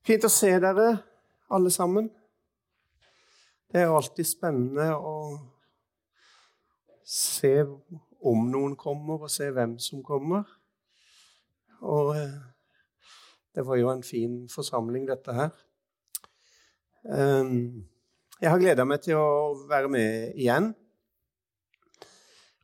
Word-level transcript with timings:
Fint 0.00 0.24
å 0.24 0.30
se 0.32 0.48
dere, 0.56 0.88
alle 1.52 1.70
sammen. 1.72 2.06
Det 3.68 3.82
er 3.82 3.90
alltid 3.92 4.24
spennende 4.24 4.86
å 4.96 5.16
se 7.04 7.52
om 8.24 8.46
noen 8.48 8.78
kommer, 8.80 9.26
og 9.26 9.32
se 9.32 9.50
hvem 9.52 9.74
som 9.82 10.00
kommer. 10.04 10.48
Og 11.84 12.14
eh, 12.16 12.32
det 13.52 13.66
var 13.68 13.76
jo 13.76 13.90
en 13.92 14.04
fin 14.06 14.40
forsamling, 14.48 15.04
dette 15.10 15.36
her. 15.36 15.52
Ehm, 17.12 17.84
jeg 18.40 18.50
har 18.54 18.62
gleda 18.62 18.88
meg 18.88 19.04
til 19.04 19.20
å 19.20 19.52
være 19.68 19.92
med 19.92 20.40
igjen. 20.40 20.72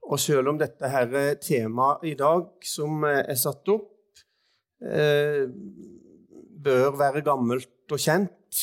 Og 0.08 0.20
selv 0.22 0.54
om 0.54 0.60
dette 0.60 0.88
her 0.88 1.36
temaet 1.42 2.08
i 2.08 2.16
dag 2.16 2.48
som 2.64 3.04
er 3.10 3.36
satt 3.36 3.68
opp, 3.76 3.92
eh, 4.80 5.44
bør 6.66 6.96
være 6.98 7.24
gammelt 7.26 7.94
og 7.94 8.02
kjent 8.02 8.62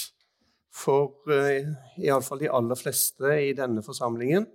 for 0.73 1.30
uh, 1.30 1.70
iallfall 2.02 2.41
de 2.41 2.52
aller 2.52 2.79
fleste 2.79 3.38
i 3.45 3.53
denne 3.57 3.84
forsamlingen, 3.85 4.48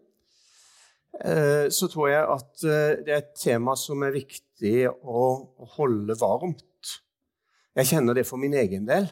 uh, 1.24 1.66
så 1.70 1.88
tror 1.90 2.10
jeg 2.10 2.24
at 2.34 2.64
uh, 2.66 2.96
det 3.06 3.14
er 3.14 3.22
et 3.22 3.36
tema 3.38 3.76
som 3.78 4.02
er 4.06 4.16
viktig 4.16 4.88
å, 4.88 5.22
å 5.46 5.70
holde 5.78 6.18
varmt. 6.18 6.64
Jeg 7.78 7.92
kjenner 7.92 8.18
det 8.18 8.26
for 8.26 8.42
min 8.42 8.56
egen 8.58 8.88
del. 8.88 9.06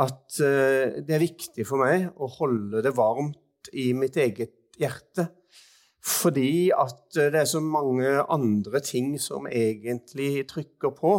At 0.00 0.38
uh, 0.42 0.98
det 0.98 1.14
er 1.14 1.22
viktig 1.22 1.66
for 1.66 1.82
meg 1.82 2.10
å 2.18 2.30
holde 2.40 2.82
det 2.82 2.94
varmt 2.98 3.70
i 3.72 3.92
mitt 3.94 4.18
eget 4.18 4.56
hjerte. 4.80 5.28
Fordi 6.00 6.70
at 6.72 7.12
det 7.12 7.42
er 7.42 7.48
så 7.48 7.60
mange 7.60 8.08
andre 8.32 8.80
ting 8.82 9.12
som 9.20 9.46
egentlig 9.50 10.46
trykker 10.48 10.94
på 10.96 11.12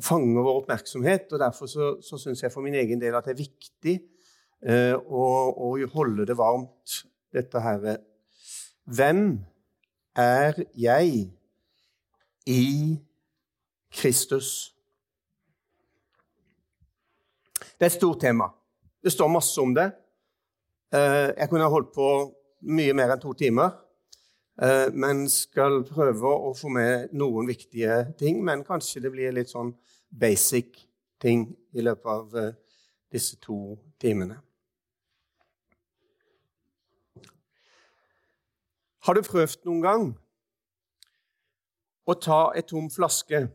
og 0.00 0.06
fanger 0.06 0.44
vår 0.44 0.62
oppmerksomhet. 0.62 1.28
og 1.32 1.42
Derfor 1.42 1.68
så, 1.68 1.90
så 2.02 2.18
syns 2.18 2.42
jeg 2.42 2.52
for 2.52 2.64
min 2.64 2.74
egen 2.74 3.00
del 3.00 3.14
at 3.14 3.28
det 3.28 3.34
er 3.34 3.42
viktig 3.42 3.96
eh, 4.64 4.96
å, 4.96 5.26
å, 5.52 5.74
holde 5.92 6.26
det 6.28 6.36
varmt, 6.38 7.02
dette 7.30 7.60
her. 7.62 8.00
Hvem 8.88 9.24
er 10.18 10.64
jeg 10.74 11.28
i 12.48 12.64
Kristus? 13.92 14.72
Det 17.60 17.86
er 17.86 17.92
et 17.92 17.98
stort 17.98 18.20
tema. 18.24 18.48
Det 19.00 19.12
står 19.12 19.30
masse 19.32 19.60
om 19.60 19.76
det. 19.76 19.90
Eh, 20.96 21.28
jeg 21.36 21.48
kunne 21.52 21.68
holdt 21.70 21.92
på 21.94 22.08
mye 22.72 22.96
mer 22.96 23.14
enn 23.14 23.22
to 23.22 23.36
timer. 23.36 23.76
Eh, 24.60 24.90
men 24.92 25.22
skal 25.32 25.78
prøve 25.88 26.28
å 26.28 26.50
få 26.52 26.68
med 26.68 27.14
noen 27.16 27.46
viktige 27.48 28.02
ting. 28.20 28.42
Men 28.44 28.64
kanskje 28.64 29.00
det 29.00 29.12
blir 29.14 29.32
litt 29.32 29.48
sånn 29.48 29.72
basic 30.12 30.82
ting 31.20 31.46
i 31.72 31.84
løpet 31.84 32.10
av 32.12 32.36
eh, 32.36 32.50
disse 33.12 33.38
to 33.40 33.78
timene. 34.00 34.36
Har 39.08 39.16
du 39.16 39.24
prøvd 39.24 39.64
noen 39.64 39.80
gang 39.80 40.06
å 42.04 42.18
ta 42.20 42.42
ei 42.52 42.66
tom 42.68 42.92
flaske 42.92 43.46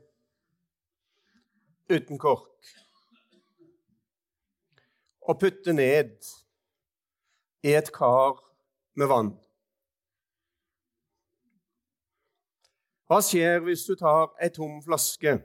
uten 1.86 2.18
kork 2.18 2.74
og 5.22 5.38
putte 5.42 5.74
ned 5.74 6.18
i 7.62 7.78
et 7.78 7.94
kar 7.94 8.42
med 8.98 9.14
vann? 9.14 9.36
Hva 13.06 13.20
skjer 13.22 13.60
hvis 13.62 13.84
du 13.86 13.94
tar 14.00 14.32
ei 14.42 14.50
tom 14.54 14.80
flaske 14.82 15.36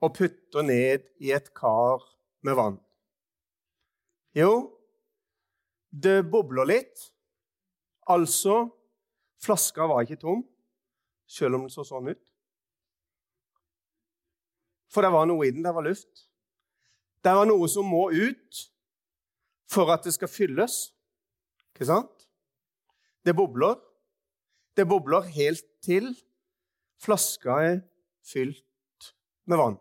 og 0.00 0.14
putter 0.16 0.64
ned 0.66 1.04
i 1.22 1.30
et 1.36 1.52
kar 1.54 2.02
med 2.42 2.56
vann? 2.58 2.78
Jo, 4.34 4.72
det 5.90 6.24
bobler 6.30 6.66
litt. 6.66 7.06
Altså 8.10 8.64
flaska 9.42 9.86
var 9.86 10.02
ikke 10.02 10.18
tom, 10.18 10.42
selv 11.30 11.58
om 11.58 11.66
den 11.66 11.74
så 11.74 11.86
sånn 11.86 12.10
ut. 12.10 12.22
For 14.90 15.06
det 15.06 15.12
var 15.14 15.28
noe 15.30 15.46
i 15.46 15.52
den. 15.54 15.62
Det 15.62 15.74
var 15.74 15.86
luft. 15.86 16.26
Det 17.22 17.34
var 17.36 17.46
noe 17.46 17.68
som 17.70 17.86
må 17.86 18.08
ut 18.10 18.64
for 19.70 19.92
at 19.94 20.02
det 20.02 20.16
skal 20.16 20.30
fylles. 20.30 20.88
Ikke 21.70 21.86
sant? 21.86 22.26
Det 23.22 23.36
bobler. 23.36 23.78
Det 24.76 24.86
bobler 24.88 25.26
helt 25.34 25.66
til 25.82 26.12
flaska 27.00 27.56
er 27.64 27.78
fylt 28.26 29.14
med 29.48 29.58
vann. 29.60 29.78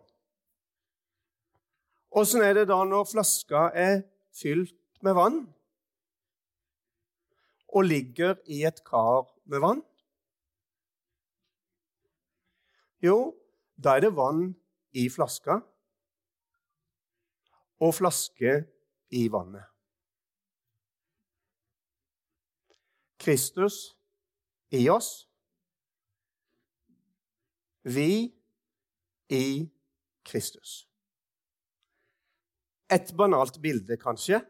Åssen 2.09 2.41
er 2.41 2.55
det 2.57 2.69
da 2.72 2.79
når 2.88 3.05
flaska 3.11 3.69
er 3.77 4.01
fylt 4.33 4.75
med 5.05 5.13
vann 5.17 5.39
og 7.69 7.85
ligger 7.85 8.39
i 8.50 8.63
et 8.66 8.81
kar 8.88 9.27
med 9.45 9.61
vann? 9.61 9.83
Jo, 13.06 13.35
da 13.77 13.95
er 13.95 14.07
det 14.07 14.16
vann 14.17 14.50
i 14.97 15.06
flaska 15.13 15.59
og 17.79 17.94
flaske 17.95 18.56
i 19.16 19.27
vannet. 19.31 19.63
Kristus 23.19 23.99
i 24.72 24.90
oss 24.90 25.30
vi 27.84 28.34
i 29.30 29.69
Kristus. 30.25 30.88
Et 32.91 33.13
banalt 33.18 33.62
bilde, 33.62 33.97
kanskje, 33.97 34.41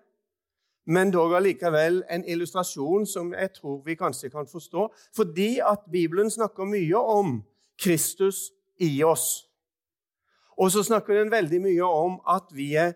men 0.89 1.11
dog 1.11 1.35
allikevel 1.37 2.01
en 2.09 2.23
illustrasjon 2.25 3.05
som 3.07 3.33
jeg 3.33 3.51
tror 3.59 3.81
vi 3.85 3.95
kanskje 3.99 4.31
kan 4.33 4.47
forstå, 4.47 4.87
fordi 5.15 5.59
at 5.59 5.85
Bibelen 5.91 6.31
snakker 6.31 6.65
mye 6.65 6.97
om 6.97 7.43
Kristus 7.79 8.49
i 8.79 9.03
oss. 9.03 9.45
Og 10.57 10.71
så 10.71 10.83
snakker 10.83 11.19
den 11.19 11.31
veldig 11.31 11.61
mye 11.61 11.85
om 11.85 12.17
at 12.27 12.49
vi 12.55 12.73
er 12.75 12.95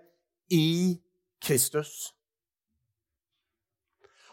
i 0.49 0.99
Kristus. 1.43 2.13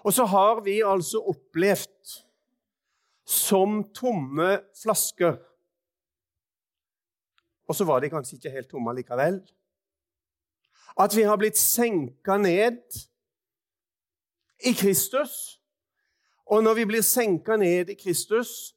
Og 0.00 0.12
så 0.12 0.24
har 0.24 0.62
vi 0.64 0.80
altså 0.86 1.20
opplevd 1.28 2.29
som 3.30 3.82
tomme 3.94 4.56
flasker 4.82 5.38
og 7.70 7.76
så 7.76 7.84
var 7.86 8.00
de 8.02 8.10
kanskje 8.10 8.34
ikke 8.34 8.50
helt 8.50 8.68
tomme 8.68 8.92
likevel. 8.98 9.36
At 10.98 11.14
vi 11.16 11.22
har 11.22 11.36
blitt 11.38 11.58
senka 11.58 12.34
ned 12.36 12.82
i 14.66 14.72
Kristus. 14.74 15.60
Og 16.50 16.64
når 16.66 16.74
vi 16.74 16.86
blir 16.90 17.04
senka 17.06 17.56
ned 17.56 17.92
i 17.94 17.94
Kristus, 17.94 18.74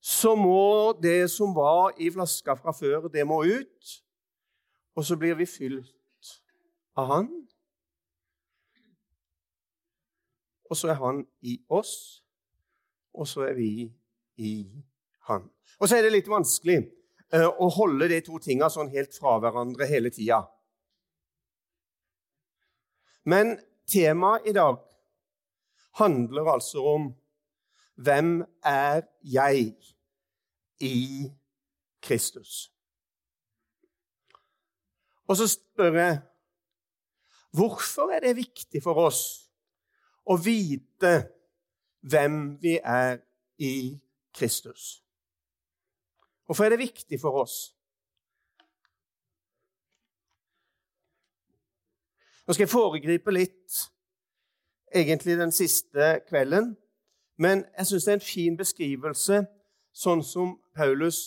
så 0.00 0.36
må 0.38 0.92
det 1.02 1.30
som 1.34 1.50
var 1.54 1.98
i 1.98 2.12
flaska 2.14 2.54
fra 2.54 2.70
før, 2.72 3.08
det 3.10 3.26
må 3.26 3.42
ut. 3.42 3.98
Og 4.94 5.04
så 5.04 5.16
blir 5.18 5.34
vi 5.34 5.46
fylt 5.46 6.38
av 6.94 7.10
Han. 7.10 7.28
Og 10.70 10.76
så 10.76 10.94
er 10.94 11.02
Han 11.02 11.24
i 11.42 11.58
oss, 11.68 12.22
og 13.18 13.26
så 13.28 13.48
er 13.50 13.58
vi 13.58 13.72
i 14.38 14.52
Han. 15.28 15.44
Og 15.78 15.90
så 15.90 15.98
er 15.98 16.06
det 16.06 16.14
litt 16.14 16.30
vanskelig 16.30 16.78
Eh, 17.28 17.44
å 17.44 17.68
holde 17.76 18.06
de 18.08 18.22
to 18.24 18.38
tinga 18.40 18.70
sånn 18.72 18.88
helt 18.94 19.12
fra 19.12 19.34
hverandre 19.42 19.88
hele 19.90 20.08
tida. 20.12 20.40
Men 23.28 23.58
temaet 23.88 24.48
i 24.48 24.54
dag 24.56 24.78
handler 26.00 26.54
altså 26.54 26.84
om 26.94 27.10
hvem 28.00 28.38
er 28.64 29.04
jeg 29.20 29.74
i 30.80 31.28
Kristus? 32.00 32.70
Og 35.28 35.36
så 35.36 35.50
spør 35.52 36.00
jeg 36.00 36.18
hvorfor 37.58 38.14
er 38.14 38.24
det 38.24 38.38
viktig 38.38 38.80
for 38.80 39.02
oss 39.04 39.22
å 40.24 40.38
vite 40.40 41.12
hvem 42.10 42.62
vi 42.62 42.78
er 42.84 43.18
i 43.58 43.98
Kristus? 44.34 45.02
Hvorfor 46.46 46.64
er 46.64 46.68
det 46.68 46.78
viktig 46.78 47.20
for 47.20 47.42
oss? 47.42 47.74
Nå 52.46 52.54
skal 52.54 52.64
jeg 52.64 52.72
foregripe 52.72 53.32
litt 53.34 53.80
egentlig 54.94 55.36
den 55.36 55.52
siste 55.52 56.22
kvelden, 56.28 56.76
men 57.36 57.66
jeg 57.76 57.86
syns 57.86 58.06
det 58.06 58.12
er 58.12 58.16
en 58.16 58.24
fin 58.24 58.56
beskrivelse, 58.56 59.42
sånn 59.92 60.22
som 60.24 60.54
Paulus 60.76 61.26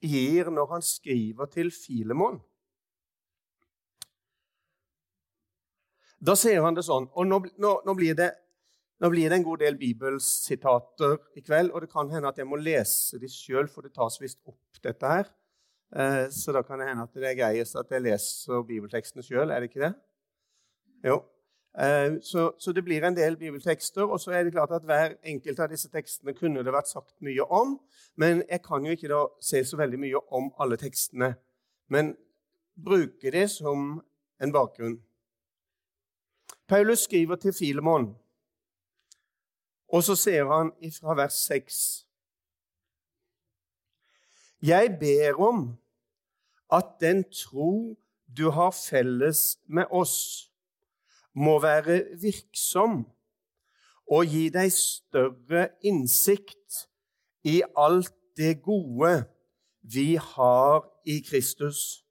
gir 0.00 0.48
når 0.48 0.70
han 0.70 0.84
skriver 0.84 1.50
til 1.52 1.68
Filemon. 1.74 2.40
Da 6.16 6.32
sier 6.38 6.64
han 6.64 6.74
det 6.74 6.86
sånn, 6.86 7.10
og 7.12 7.28
nå, 7.28 7.42
nå, 7.60 7.72
nå 7.84 7.94
blir 7.98 8.16
det 8.16 8.30
nå 9.00 9.10
blir 9.12 9.28
det 9.28 9.36
en 9.40 9.44
god 9.44 9.60
del 9.60 9.76
bibelsitater 9.76 11.18
i 11.36 11.42
kveld, 11.44 11.70
og 11.70 11.84
det 11.84 11.90
kan 11.92 12.10
hende 12.10 12.30
at 12.30 12.38
jeg 12.40 12.48
må 12.48 12.56
lese 12.56 13.20
de 13.20 13.28
sjøl, 13.28 13.68
for 13.68 13.84
det 13.84 13.92
tas 13.96 14.16
visst 14.22 14.40
opp, 14.48 14.80
dette 14.84 15.10
her. 15.10 15.28
Eh, 15.94 16.26
så 16.32 16.52
da 16.52 16.62
kan 16.62 16.80
det 16.80 16.88
hende 16.88 17.04
at 17.04 17.14
det 17.14 17.28
er 17.28 17.38
greiest 17.38 17.76
at 17.76 17.90
jeg 17.92 18.04
leser 18.04 18.64
bibeltekstene 18.66 19.24
sjøl. 19.24 19.50
Er 19.50 19.60
det 19.60 19.70
ikke 19.70 19.84
det? 19.84 19.92
Jo. 21.06 21.20
Eh, 21.78 22.16
så, 22.22 22.50
så, 22.58 22.72
det 22.72 22.84
blir 22.84 23.04
en 23.04 23.16
del 23.16 23.36
bibeltekster. 23.36 24.04
Og 24.04 24.20
så 24.20 24.32
er 24.32 24.44
det 24.44 24.52
klart 24.52 24.72
at 24.72 24.84
hver 24.84 25.16
enkelt 25.22 25.60
av 25.60 25.70
disse 25.70 25.90
tekstene 25.92 26.34
kunne 26.36 26.64
det 26.64 26.74
vært 26.74 26.90
sagt 26.90 27.14
mye 27.20 27.44
om. 27.44 27.78
Men 28.16 28.42
jeg 28.50 28.62
kan 28.64 28.84
jo 28.84 28.96
ikke 28.96 29.12
da 29.12 29.24
se 29.40 29.64
så 29.64 29.78
veldig 29.80 30.00
mye 30.00 30.22
om 30.34 30.50
alle 30.58 30.80
tekstene. 30.80 31.34
Men 31.88 32.14
bruke 32.76 33.30
det 33.32 33.50
som 33.50 34.00
en 34.42 34.52
bakgrunn. 34.52 34.98
Paulus 36.66 37.04
skriver 37.06 37.36
til 37.36 37.52
Filemon, 37.54 38.16
og 39.88 40.02
så 40.02 40.16
ser 40.18 40.48
han 40.50 40.72
ifra 40.82 41.14
vers 41.18 41.38
6 41.46 42.06
Jeg 44.62 44.96
ber 45.00 45.40
om 45.40 45.76
at 46.72 46.96
den 47.00 47.24
tro 47.30 47.96
du 48.36 48.50
har 48.50 48.70
felles 48.74 49.58
med 49.66 49.84
oss, 49.90 50.50
må 51.34 51.58
være 51.62 52.02
virksom 52.20 53.04
og 54.06 54.26
gi 54.30 54.48
deg 54.54 54.72
større 54.72 55.68
innsikt 55.84 56.86
i 57.46 57.60
alt 57.76 58.14
det 58.38 58.62
gode 58.62 59.26
vi 59.82 60.16
har 60.16 60.82
i 61.06 61.20
Kristus. 61.28 62.02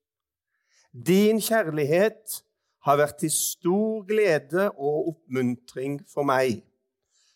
Din 0.91 1.41
kjærlighet 1.43 2.43
har 2.85 2.99
vært 3.01 3.19
til 3.23 3.31
stor 3.33 4.05
glede 4.07 4.69
og 4.71 5.09
oppmuntring 5.11 5.99
for 6.07 6.27
meg. 6.27 6.61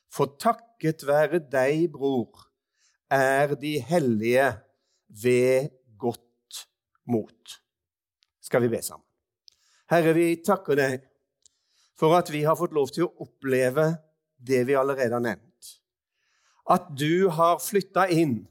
For 0.10 0.36
takket 0.42 1.06
være 1.08 1.42
deg, 1.52 1.90
bror, 1.94 2.48
er 3.10 3.56
de 3.60 3.78
hellige 3.82 4.52
ved 5.24 5.70
godt 5.98 6.66
mot. 7.10 7.60
Skal 8.42 8.66
vi 8.66 8.72
be 8.74 8.82
sammen? 8.86 9.06
Herre, 9.90 10.14
vi 10.14 10.36
takker 10.46 10.78
deg 10.78 11.06
for 12.00 12.16
at 12.18 12.30
vi 12.32 12.44
har 12.46 12.58
fått 12.58 12.76
lov 12.78 12.92
til 12.94 13.08
å 13.08 13.26
oppleve 13.26 13.92
det 14.38 14.62
vi 14.70 14.78
allerede 14.78 15.18
har 15.18 15.24
nevnt. 15.24 15.72
At 16.70 16.92
du 16.94 17.28
har 17.34 17.58
flytta 17.62 18.06
inn. 18.14 18.44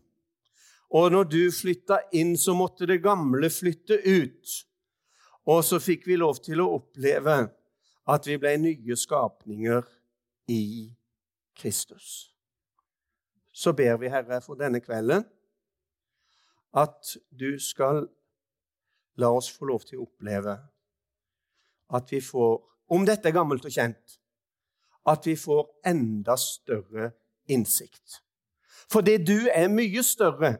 Og 0.90 1.12
når 1.12 1.28
du 1.30 1.42
flytta 1.54 2.00
inn, 2.16 2.34
så 2.36 2.56
måtte 2.58 2.88
det 2.88 3.00
gamle 3.04 3.50
flytte 3.52 4.00
ut. 4.02 4.56
Og 5.48 5.62
så 5.64 5.78
fikk 5.80 6.08
vi 6.10 6.18
lov 6.20 6.42
til 6.44 6.60
å 6.60 6.72
oppleve 6.76 7.38
at 8.08 8.28
vi 8.28 8.36
ble 8.40 8.54
nye 8.60 8.96
skapninger 8.98 9.86
i 10.52 10.88
Kristus. 11.58 12.34
Så 13.52 13.72
ber 13.72 13.96
vi, 13.98 14.10
Herre, 14.12 14.40
for 14.44 14.58
denne 14.58 14.80
kvelden 14.80 15.26
at 16.76 17.16
du 17.32 17.56
skal 17.58 18.04
la 19.18 19.30
oss 19.34 19.48
få 19.50 19.66
lov 19.70 19.86
til 19.88 19.98
å 19.98 20.06
oppleve 20.06 20.54
at 21.96 22.12
vi 22.12 22.20
får 22.22 22.60
om 22.92 23.04
dette 23.04 23.28
er 23.28 23.36
gammelt 23.36 23.66
og 23.68 23.72
kjent, 23.72 24.18
at 25.08 25.26
vi 25.28 25.34
får 25.36 25.66
enda 25.88 26.36
større 26.40 27.10
innsikt. 27.48 28.22
Fordi 28.88 29.18
du 29.20 29.48
er 29.52 29.68
mye 29.72 30.04
større 30.04 30.54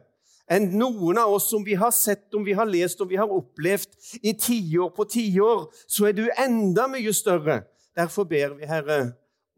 enn 0.49 0.71
noen 0.77 1.17
av 1.21 1.33
oss 1.33 1.49
som 1.51 1.63
vi 1.65 1.77
har 1.77 1.93
sett, 1.93 2.27
om 2.33 2.45
vi 2.45 2.55
har 2.57 2.69
lest, 2.69 3.01
om 3.01 3.09
vi 3.09 3.17
har 3.21 3.29
opplevd 3.29 4.21
i 4.25 4.33
tiår 4.33 4.89
på 4.93 5.05
tiår, 5.09 5.67
så 5.85 6.09
er 6.09 6.17
du 6.17 6.25
enda 6.37 6.87
mye 6.89 7.13
større. 7.13 7.61
Derfor 7.97 8.25
ber 8.29 8.55
vi, 8.57 8.69
Herre, 8.69 8.99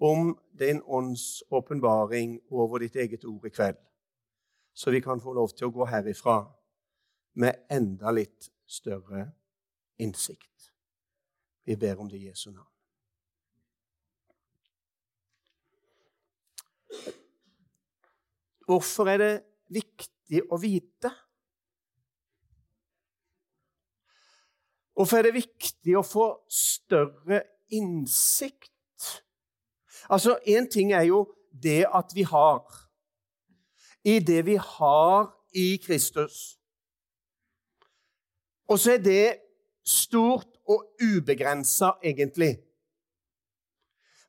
om 0.02 0.40
din 0.52 0.82
ånds 0.82 1.44
åpenbaring 1.50 2.40
over 2.50 2.82
ditt 2.82 2.96
eget 2.96 3.26
ord 3.26 3.46
i 3.46 3.50
kveld, 3.54 3.78
så 4.74 4.92
vi 4.92 5.02
kan 5.02 5.22
få 5.22 5.34
lov 5.38 5.54
til 5.54 5.68
å 5.68 5.76
gå 5.76 5.86
herifra 5.86 6.40
med 7.38 7.68
enda 7.70 8.10
litt 8.10 8.50
større 8.66 9.28
innsikt. 10.02 10.72
Vi 11.70 11.78
ber 11.78 12.02
om 12.02 12.10
det 12.10 12.18
i 12.18 12.32
Jesu 12.32 12.50
navn. 12.50 12.66
Hvorfor 18.66 19.12
er 19.12 19.22
det 19.22 19.34
viktig 19.70 20.42
å 20.50 20.58
vite? 20.58 21.14
Hvorfor 24.98 25.22
er 25.22 25.30
det 25.30 25.38
viktig 25.38 25.96
å 26.00 26.06
få 26.06 26.28
større 26.50 27.44
innsikt? 27.70 28.71
Altså, 30.10 30.40
Én 30.48 30.70
ting 30.70 30.94
er 30.94 31.02
jo 31.02 31.28
det 31.64 31.86
at 31.94 32.12
vi 32.16 32.22
har. 32.22 32.66
I 34.04 34.20
det 34.20 34.46
vi 34.46 34.56
har 34.56 35.30
i 35.54 35.78
Kristus. 35.78 36.58
Og 38.68 38.80
så 38.80 38.94
er 38.94 38.98
det 38.98 39.36
stort 39.86 40.48
og 40.68 40.86
ubegrensa, 41.04 41.92
egentlig. 42.04 42.56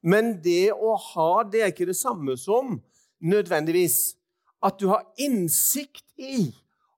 Men 0.02 0.34
det 0.42 0.72
å 0.74 0.96
ha 0.98 1.44
det 1.46 1.62
er 1.62 1.70
ikke 1.70 1.86
det 1.92 1.96
samme 1.96 2.34
som 2.36 2.80
nødvendigvis 3.22 4.16
at 4.62 4.80
du 4.80 4.88
har 4.90 5.06
innsikt 5.18 6.04
i 6.18 6.50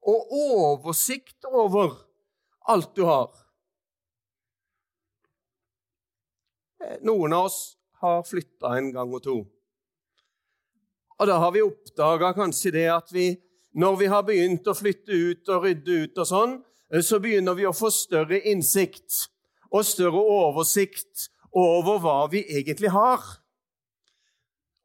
og 0.04 0.32
oversikt 0.32 1.44
over 1.48 1.92
alt 2.68 2.96
du 2.96 3.04
har. 3.08 3.28
Noen 7.04 7.32
av 7.32 7.48
oss 7.48 7.60
har 8.04 8.24
flytta 8.28 8.76
en 8.78 8.92
gang 8.94 9.12
og 9.16 9.24
to. 9.24 9.38
Og 11.14 11.30
da 11.30 11.38
har 11.40 11.52
vi 11.54 11.62
oppdaga 11.64 12.32
kanskje 12.36 12.74
det 12.74 12.88
at 12.90 13.12
vi, 13.14 13.32
når 13.74 13.98
vi 14.00 14.08
har 14.10 14.24
begynt 14.26 14.66
å 14.68 14.76
flytte 14.76 15.14
ut 15.14 15.52
og 15.54 15.66
rydde 15.66 16.00
ut 16.04 16.20
og 16.22 16.28
sånn, 16.28 16.58
så 17.02 17.18
begynner 17.22 17.56
vi 17.58 17.66
å 17.66 17.74
få 17.74 17.90
større 17.94 18.40
innsikt 18.50 19.24
og 19.74 19.86
større 19.86 20.20
oversikt 20.20 21.30
over 21.54 22.02
hva 22.02 22.18
vi 22.30 22.44
egentlig 22.50 22.92
har. 22.94 23.22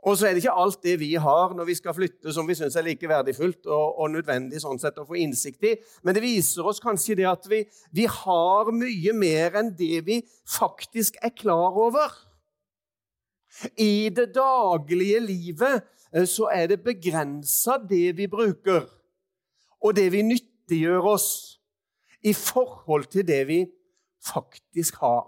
Og 0.08 0.16
så 0.16 0.30
er 0.30 0.36
det 0.36 0.46
ikke 0.46 0.56
alt 0.56 0.80
det 0.86 0.96
vi 1.02 1.12
har 1.20 1.54
når 1.56 1.68
vi 1.68 1.76
skal 1.76 1.96
flytte, 1.96 2.32
som 2.32 2.48
vi 2.48 2.56
syns 2.56 2.78
er 2.80 2.86
like 2.88 3.10
verdifullt 3.10 3.68
og, 3.68 4.00
og, 4.00 4.08
nødvendig 4.14 4.62
sånn 4.64 4.80
sett 4.80 4.98
å 5.02 5.06
få 5.08 5.18
innsikt 5.20 5.66
i. 5.68 5.74
Men 6.08 6.16
det 6.16 6.24
viser 6.24 6.68
oss 6.70 6.80
kanskje 6.84 7.18
det 7.20 7.28
at 7.28 7.50
vi, 7.52 7.66
vi 7.92 8.08
har 8.08 8.72
mye 8.72 9.16
mer 9.18 9.60
enn 9.60 9.74
det 9.76 10.00
vi 10.08 10.22
faktisk 10.48 11.20
er 11.26 11.36
klar 11.36 11.76
over. 11.76 12.16
I 13.78 14.10
det 14.16 14.32
daglige 14.36 15.20
livet 15.20 15.82
eh, 16.16 16.28
så 16.28 16.50
er 16.54 16.68
det 16.72 16.84
begrensa 16.84 17.78
det 17.90 18.18
vi 18.18 18.28
bruker, 18.28 18.86
og 19.82 19.96
det 19.96 20.12
vi 20.12 20.22
nyttiggjør 20.22 21.12
oss 21.16 21.30
i 22.22 22.34
forhold 22.34 23.06
til 23.12 23.28
det 23.28 23.48
vi 23.48 23.60
faktisk 24.26 25.00
har. 25.04 25.28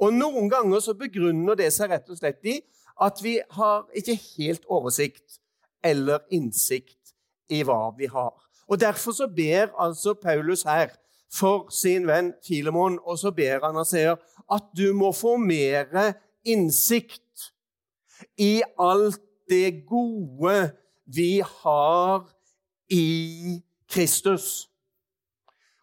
Og 0.00 0.14
Noen 0.16 0.48
ganger 0.50 0.80
så 0.80 0.94
begrunner 0.96 1.58
det 1.58 1.70
seg 1.74 1.92
rett 1.92 2.08
og 2.10 2.18
slett 2.18 2.44
i 2.48 2.56
at 3.00 3.20
vi 3.24 3.38
har 3.56 3.84
ikke 3.96 4.16
helt 4.36 4.64
oversikt 4.68 5.40
eller 5.84 6.24
innsikt 6.32 7.14
i 7.52 7.62
hva 7.66 7.90
vi 7.98 8.08
har. 8.10 8.34
Og 8.70 8.80
Derfor 8.80 9.12
så 9.12 9.26
ber 9.26 9.72
altså 9.78 10.14
Paulus 10.14 10.62
her 10.62 10.94
for 11.32 11.70
sin 11.70 12.06
venn 12.06 12.32
Filemon, 12.46 12.98
og 13.02 13.18
så 13.18 13.30
ber 13.30 13.64
han 13.66 13.78
og 13.78 13.86
sier 13.86 14.18
at 14.50 14.70
du 14.76 14.92
må 14.96 15.12
få 15.14 15.36
mer 15.36 15.86
innsikt 16.44 17.52
i 18.36 18.62
alt 18.78 19.22
det 19.50 19.86
gode 19.88 20.70
vi 21.04 21.42
har 21.62 22.26
i 22.90 23.60
Kristus. 23.90 24.68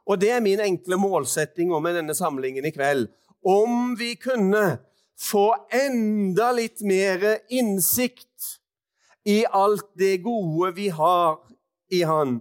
Og 0.07 0.21
det 0.21 0.31
er 0.31 0.43
min 0.43 0.61
enkle 0.63 0.99
målsetting 0.99 1.71
med 1.83 1.97
denne 1.99 2.15
samlingen 2.15 2.65
i 2.65 2.71
kveld. 2.71 3.09
Om 3.43 3.95
vi 3.99 4.15
kunne 4.15 4.79
få 5.19 5.55
enda 5.73 6.51
litt 6.55 6.81
mer 6.85 7.25
innsikt 7.49 8.59
i 9.27 9.41
alt 9.45 9.89
det 9.99 10.17
gode 10.23 10.71
vi 10.77 10.87
har 10.89 11.39
i 11.91 12.03
Han, 12.07 12.39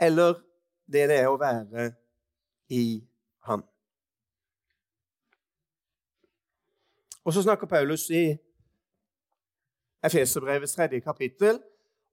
eller 0.00 0.38
det 0.86 1.08
det 1.10 1.20
er 1.22 1.30
å 1.30 1.38
være 1.40 1.88
i 2.70 3.02
Han. 3.48 3.64
Og 7.26 7.32
så 7.32 7.42
snakker 7.42 7.66
Paulus 7.66 8.10
i 8.10 8.36
Efeserbrevets 10.04 10.76
tredje 10.76 11.00
kapittel 11.00 11.58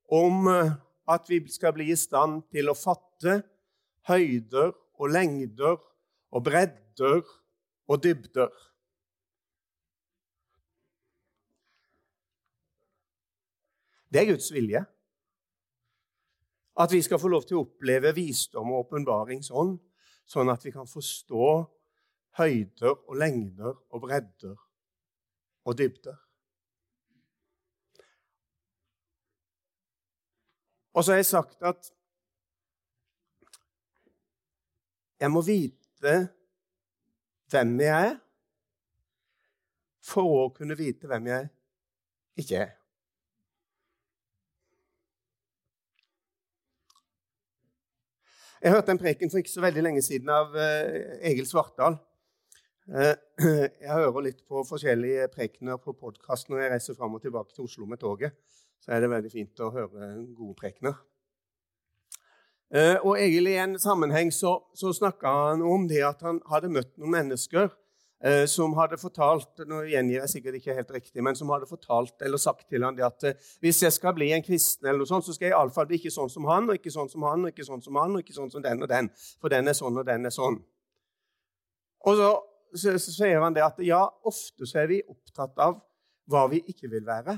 om 0.10 0.48
eh, 0.48 0.72
at 1.08 1.30
vi 1.30 1.38
skal 1.54 1.74
bli 1.76 1.92
i 1.94 1.98
stand 1.98 2.40
til 2.50 2.72
å 2.72 2.74
fatte 2.74 3.36
høyder 4.10 4.72
og 4.74 5.14
lengder 5.14 5.78
og 6.34 6.44
bredder 6.48 7.22
og 7.86 8.02
dybder. 8.02 8.50
Det 14.10 14.24
er 14.24 14.32
Guds 14.34 14.50
vilje. 14.54 14.82
At 16.74 16.90
vi 16.90 17.06
skal 17.06 17.22
få 17.22 17.30
lov 17.30 17.46
til 17.46 17.62
å 17.62 17.68
oppleve 17.68 18.16
visdom 18.18 18.74
og 18.74 18.88
åpenbaringsånd, 18.88 19.78
sånn 20.26 20.50
at 20.50 20.66
vi 20.66 20.74
kan 20.74 20.90
forstå 20.90 21.56
høyder 22.42 22.96
og 22.96 23.18
lengder 23.22 23.76
og 23.94 24.08
bredder 24.10 24.58
og 25.66 25.78
dybde. 25.78 26.16
Og 30.94 31.04
så 31.04 31.12
har 31.12 31.22
jeg 31.22 31.26
sagt 31.26 31.62
at 31.62 31.94
Jeg 35.20 35.32
må 35.32 35.40
vite 35.42 36.14
hvem 37.48 37.78
jeg 37.80 38.08
er, 38.10 38.16
for 40.04 40.28
å 40.28 40.48
kunne 40.52 40.76
vite 40.76 41.08
hvem 41.08 41.30
jeg 41.30 41.46
ikke 42.44 42.58
er. 42.60 42.74
Jeg 48.64 48.72
hørte 48.72 48.92
en 48.92 49.00
preken 49.00 49.32
for 49.32 49.40
ikke 49.40 49.52
så 49.52 49.64
veldig 49.64 49.86
lenge 49.86 50.04
siden 50.04 50.30
av 50.32 50.52
uh, 50.56 51.24
Egil 51.24 51.48
Svartdal. 51.48 51.98
Uh, 52.90 53.14
jeg 53.84 53.92
hører 53.92 54.26
litt 54.26 54.42
på 54.48 54.64
forskjellige 54.68 55.30
prekener 55.32 55.80
på 55.80 55.96
podkast 55.96 56.50
når 56.52 56.66
jeg 56.66 56.72
reiser 56.74 56.98
fram 56.98 57.16
og 57.16 57.24
tilbake 57.24 57.56
til 57.56 57.68
Oslo 57.68 57.88
med 57.88 58.02
toget. 58.02 58.36
Så 58.84 58.92
er 58.92 59.04
det 59.04 59.12
veldig 59.14 59.32
fint 59.32 59.64
å 59.64 59.72
høre 59.72 60.10
gode 60.36 60.58
prekener. 60.60 60.98
Uh, 62.74 62.98
og 63.06 63.16
egentlig 63.20 63.54
I 63.54 63.62
en 63.64 63.78
sammenheng 63.80 64.34
så, 64.34 64.58
så 64.76 64.92
snakka 64.96 65.32
han 65.52 65.64
om 65.64 65.88
det 65.88 66.02
at 66.04 66.26
han 66.26 66.42
hadde 66.50 66.74
møtt 66.74 66.96
noen 66.98 67.18
mennesker 67.20 67.72
Eh, 68.24 68.46
som 68.48 68.72
hadde 68.78 68.96
fortalt 68.96 69.66
nå 69.68 69.82
gjengir 69.92 70.22
jeg 70.22 70.32
sikkert 70.32 70.56
ikke 70.56 70.76
helt 70.78 70.92
riktig, 70.96 71.20
men 71.28 71.36
som 71.36 71.50
hadde 71.52 71.68
fortalt 71.68 72.22
eller 72.24 72.40
sagt 72.40 72.70
til 72.72 72.86
han 72.88 72.96
at 73.04 73.26
eh, 73.28 73.50
hvis 73.60 73.82
jeg 73.84 73.92
skal 73.92 74.16
bli 74.16 74.30
en 74.32 74.46
kristen, 74.46 74.88
eller 74.88 75.02
noe 75.02 75.10
sånt, 75.10 75.26
så 75.28 75.36
skal 75.36 75.50
jeg 75.50 75.56
iallfall 75.58 75.90
bli 75.90 76.00
ikke 76.00 76.14
sånn 76.14 76.32
som 76.32 76.48
han, 76.48 76.70
og 76.72 76.80
ikke 76.80 76.94
sånn 76.94 77.12
som 77.12 77.26
han, 77.28 77.44
og 77.44 77.52
ikke 77.52 77.66
sånn 77.68 77.84
som 77.84 78.00
han, 78.00 78.16
og 78.16 78.24
ikke 78.24 78.38
sånn 78.38 78.54
som 78.54 78.64
den 78.64 78.86
og 78.86 78.92
den. 78.94 79.10
For 79.44 79.52
den 79.52 79.68
er 79.68 79.76
sånn, 79.76 80.00
og 80.00 80.08
den 80.08 80.30
er 80.30 80.32
sånn. 80.32 80.56
Og 82.08 82.22
så, 82.22 82.30
så, 82.76 82.98
så 83.00 83.14
sier 83.14 83.42
han 83.44 83.56
det 83.56 83.64
at 83.66 83.80
ja, 83.86 84.04
ofte 84.26 84.68
så 84.70 84.84
er 84.84 84.92
vi 84.92 85.02
opptatt 85.08 85.58
av 85.62 85.80
hva 86.30 86.46
vi 86.52 86.62
ikke 86.72 86.90
vil 86.92 87.06
være. 87.08 87.38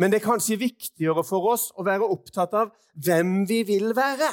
Men 0.00 0.12
det 0.12 0.20
er 0.20 0.26
kanskje 0.26 0.60
viktigere 0.60 1.24
for 1.26 1.52
oss 1.52 1.68
å 1.76 1.84
være 1.86 2.08
opptatt 2.08 2.54
av 2.56 2.72
hvem 3.04 3.42
vi 3.48 3.60
vil 3.68 3.92
være. 3.96 4.30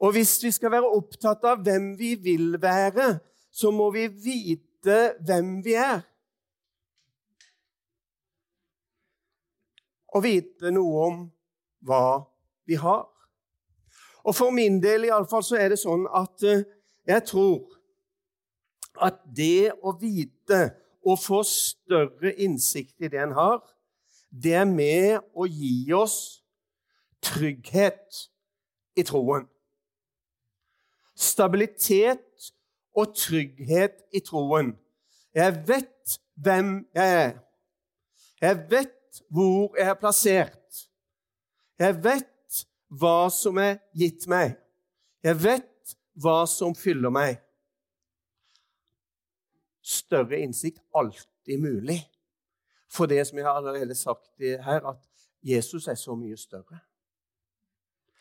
Og 0.00 0.14
hvis 0.16 0.38
vi 0.42 0.50
skal 0.54 0.72
være 0.74 0.90
opptatt 0.96 1.44
av 1.46 1.62
hvem 1.64 1.92
vi 1.98 2.14
vil 2.20 2.56
være, 2.62 3.12
så 3.52 3.70
må 3.74 3.90
vi 3.94 4.06
vite 4.08 4.98
hvem 5.26 5.58
vi 5.64 5.76
er. 5.78 6.02
Og 10.10 10.24
vite 10.24 10.72
noe 10.74 11.06
om 11.06 11.20
hva 11.86 12.04
vi 12.66 12.78
har. 12.80 13.04
Og 14.24 14.34
for 14.36 14.52
min 14.54 14.80
del 14.82 15.06
i 15.06 15.12
alle 15.14 15.28
fall, 15.30 15.44
så 15.46 15.58
er 15.60 15.72
det 15.72 15.80
sånn 15.80 16.06
at 16.16 16.42
eh, 16.44 16.64
jeg 17.08 17.24
tror 17.28 17.79
at 19.02 19.20
det 19.36 19.72
å 19.82 19.92
vite 20.00 20.60
og 21.06 21.18
få 21.20 21.42
større 21.46 22.34
innsikt 22.40 23.00
i 23.00 23.08
det 23.08 23.20
en 23.22 23.34
har, 23.36 23.60
det 24.30 24.54
er 24.54 24.68
med 24.68 25.24
å 25.34 25.46
gi 25.48 25.90
oss 25.96 26.42
trygghet 27.24 28.26
i 28.96 29.04
troen. 29.06 29.46
Stabilitet 31.16 32.52
og 32.96 33.14
trygghet 33.16 34.00
i 34.12 34.22
troen. 34.24 34.72
Jeg 35.34 35.56
vet 35.68 36.20
hvem 36.40 36.72
jeg 36.94 37.18
er. 37.24 37.34
Jeg 38.40 38.64
vet 38.70 39.22
hvor 39.28 39.76
jeg 39.76 39.88
er 39.88 39.98
plassert. 40.00 40.86
Jeg 41.78 41.96
vet 42.04 42.64
hva 42.88 43.28
som 43.32 43.58
er 43.60 43.78
gitt 43.96 44.26
meg. 44.30 44.56
Jeg 45.24 45.36
vet 45.42 45.94
hva 46.20 46.42
som 46.48 46.74
fyller 46.76 47.12
meg. 47.12 47.38
Større 49.82 50.40
innsikt 50.40 50.82
alltid 50.94 51.60
mulig. 51.60 52.00
For 52.90 53.06
det 53.06 53.22
som 53.28 53.38
jeg 53.38 53.46
har 53.46 53.58
allerede 53.60 53.94
sagt 53.94 54.30
her, 54.40 54.86
at 54.86 55.02
Jesus 55.42 55.88
er 55.88 55.98
så 55.98 56.16
mye 56.18 56.36
større. 56.36 56.80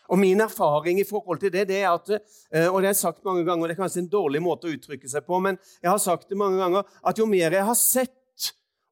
Og 0.09 0.17
Min 0.19 0.41
erfaring 0.41 0.99
i 0.99 1.05
forhold 1.05 1.39
til 1.39 1.51
det, 1.53 1.67
det 1.69 1.81
er 1.83 1.89
at 1.91 2.09
eh, 2.09 2.67
og 2.67 2.81
det 2.81 2.93
jeg 2.93 3.01
sagt 3.03 3.25
mange 3.25 3.43
ganger, 3.45 3.63
og 3.63 3.69
det 3.69 3.75
er 3.75 3.81
kanskje 3.81 4.01
en 4.03 4.11
dårlig 4.11 4.41
måte 4.41 4.69
å 4.69 4.73
uttrykke 4.73 5.09
seg 5.09 5.25
på, 5.25 5.37
men 5.43 5.59
jeg 5.83 5.91
har 5.91 6.01
sagt 6.01 6.31
det 6.31 6.37
mange 6.37 6.57
ganger, 6.57 6.87
at 7.05 7.21
jo 7.21 7.27
mer 7.29 7.53
jeg 7.53 7.65
har 7.67 7.77
sett, 7.77 8.15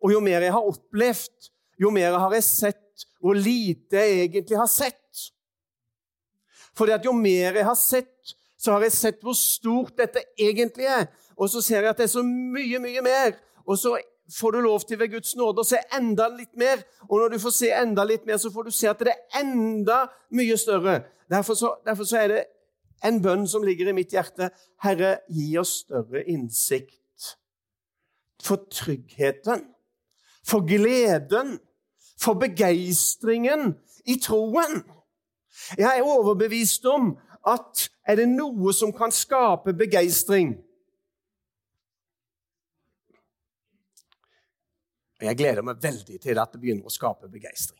og 0.03 0.13
jo 0.13 0.21
mer 0.21 0.45
jeg 0.45 0.53
har 0.53 0.69
opplevd, 0.69 1.49
jo 1.81 1.89
mer 1.93 2.19
har 2.21 2.35
jeg 2.37 2.45
sett 2.45 3.07
hvor 3.21 3.37
lite 3.37 3.97
jeg 3.97 4.27
egentlig 4.27 4.57
har 4.57 4.69
sett. 4.69 5.25
At 6.77 7.05
jo 7.05 7.13
mer 7.17 7.57
jeg 7.57 7.65
har 7.65 7.77
sett, 7.77 8.16
så 8.57 8.73
har 8.73 8.85
jeg 8.85 8.95
sett 8.95 9.23
hvor 9.23 9.37
stort 9.37 9.97
dette 9.99 10.23
egentlig 10.39 10.87
er. 10.89 11.07
Og 11.37 11.49
så 11.49 11.61
ser 11.61 11.83
jeg 11.83 11.91
at 11.91 11.99
det 11.99 12.07
er 12.07 12.15
så 12.15 12.23
mye, 12.25 12.79
mye 12.81 13.03
mer. 13.05 13.35
Og 13.67 13.77
så 13.77 13.97
får 14.39 14.51
du 14.51 14.59
lov 14.65 14.79
til 14.87 14.99
ved 14.99 15.11
Guds 15.13 15.35
nåde 15.37 15.61
å 15.63 15.67
se 15.67 15.79
enda 15.97 16.27
litt 16.33 16.55
mer. 16.59 16.81
Og 17.07 17.21
når 17.21 17.35
du 17.35 17.39
får 17.43 17.55
se 17.55 17.71
enda 17.75 18.05
litt 18.07 18.25
mer, 18.27 18.39
så 18.41 18.51
får 18.53 18.67
du 18.67 18.73
se 18.75 18.89
at 18.89 19.03
det 19.05 19.13
er 19.13 19.41
enda 19.43 20.05
mye 20.35 20.57
større. 20.57 20.99
Derfor 21.29 21.59
så, 21.59 21.75
derfor 21.85 22.07
så 22.07 22.23
er 22.23 22.33
det 22.33 22.43
en 23.05 23.21
bønn 23.21 23.45
som 23.47 23.63
ligger 23.63 23.91
i 23.91 23.95
mitt 23.95 24.15
hjerte. 24.15 24.49
Herre, 24.83 25.19
gi 25.29 25.51
oss 25.61 25.83
større 25.85 26.23
innsikt. 26.25 26.95
For 28.43 28.67
tryggheten, 28.71 29.63
for 30.45 30.65
gleden, 30.65 31.57
for 32.21 32.37
begeistringen 32.39 33.75
i 34.05 34.17
troen. 34.21 34.81
Jeg 35.77 35.89
er 35.89 36.05
overbevist 36.05 36.85
om 36.85 37.15
at 37.47 37.87
er 38.07 38.19
det 38.19 38.27
noe 38.29 38.73
som 38.75 38.91
kan 38.95 39.13
skape 39.13 39.73
begeistring, 39.77 40.55
jeg 45.17 45.37
gleder 45.37 45.65
meg 45.65 45.81
veldig 45.81 46.19
til 46.21 46.37
at 46.37 46.51
det 46.53 46.59
begynner 46.61 46.85
å 46.85 46.93
skape 46.93 47.25
begeistring. 47.31 47.79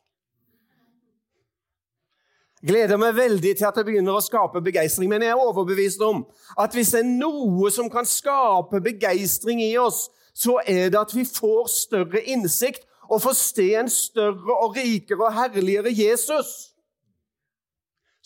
Gleder 2.65 2.97
meg 2.97 3.13
veldig 3.13 3.51
til 3.53 3.67
at 3.67 3.75
det 3.77 3.83
begynner 3.85 4.17
å 4.17 4.23
skape 4.25 4.63
begeistring, 4.65 5.11
men 5.11 5.21
jeg 5.21 5.35
er 5.35 5.41
overbevist 5.41 6.01
om 6.01 6.23
at 6.57 6.73
hvis 6.73 6.95
det 6.95 7.03
er 7.03 7.11
noe 7.11 7.69
som 7.73 7.91
kan 7.93 8.07
skape 8.09 8.81
begeistring 8.81 9.61
i 9.61 9.75
oss, 9.77 10.07
så 10.33 10.57
er 10.65 10.89
det 10.89 10.97
at 10.97 11.13
vi 11.13 11.25
får 11.25 11.69
større 11.69 12.23
innsikt 12.25 12.87
og 13.07 13.21
får 13.21 13.37
se 13.37 13.67
en 13.77 13.91
større 13.91 14.57
og 14.57 14.73
rikere 14.77 15.29
og 15.29 15.37
herligere 15.37 15.93
Jesus, 15.93 16.73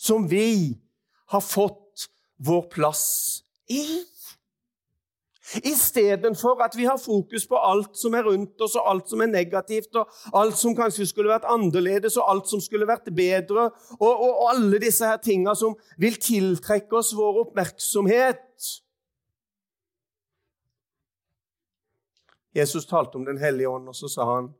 som 0.00 0.24
vi 0.30 0.80
har 1.32 1.40
fått 1.44 2.08
vår 2.42 2.66
plass 2.72 3.42
i. 3.70 3.84
Istedenfor 5.52 6.62
at 6.64 6.76
vi 6.78 6.84
har 6.84 6.98
fokus 6.98 7.44
på 7.48 7.58
alt 7.58 7.96
som 7.98 8.14
er 8.16 8.24
rundt 8.24 8.60
oss, 8.64 8.76
og 8.78 8.88
alt 8.88 9.10
som 9.10 9.20
er 9.20 9.28
negativt, 9.32 9.92
og 10.00 10.38
alt 10.38 10.56
som 10.56 10.76
kanskje 10.76 11.06
skulle 11.10 11.32
vært 11.32 11.48
annerledes, 11.50 12.16
og 12.16 12.30
alt 12.30 12.48
som 12.48 12.62
skulle 12.62 12.88
vært 12.88 13.10
bedre, 13.12 13.68
og, 13.98 14.08
og, 14.08 14.30
og 14.30 14.48
alle 14.54 14.80
disse 14.80 15.08
her 15.08 15.20
tinga 15.20 15.54
som 15.58 15.76
vil 16.00 16.16
tiltrekke 16.20 16.96
oss 16.96 17.12
vår 17.18 17.42
oppmerksomhet. 17.46 18.70
Jesus 22.56 22.86
talte 22.88 23.16
om 23.16 23.24
Den 23.24 23.40
hellige 23.40 23.68
ånd, 23.68 23.88
og 23.88 23.96
så 23.96 24.08
sa 24.12 24.28
han 24.34 24.52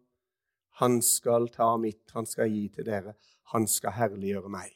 han 0.81 1.03
skal 1.05 1.51
ta 1.53 1.77
mitt, 1.77 2.09
han 2.17 2.27
skal 2.27 2.49
gi 2.49 2.65
til 2.73 2.87
dere. 2.89 3.13
Han 3.53 3.69
skal 3.69 3.93
herliggjøre 3.93 4.49
meg. 4.51 4.73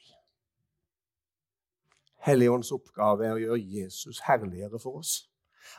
Helligåndens 2.26 2.74
oppgave 2.74 3.26
er 3.26 3.36
å 3.36 3.40
gjøre 3.40 3.62
Jesus 3.78 4.20
herligere 4.26 4.80
for 4.82 5.00
oss 5.00 5.20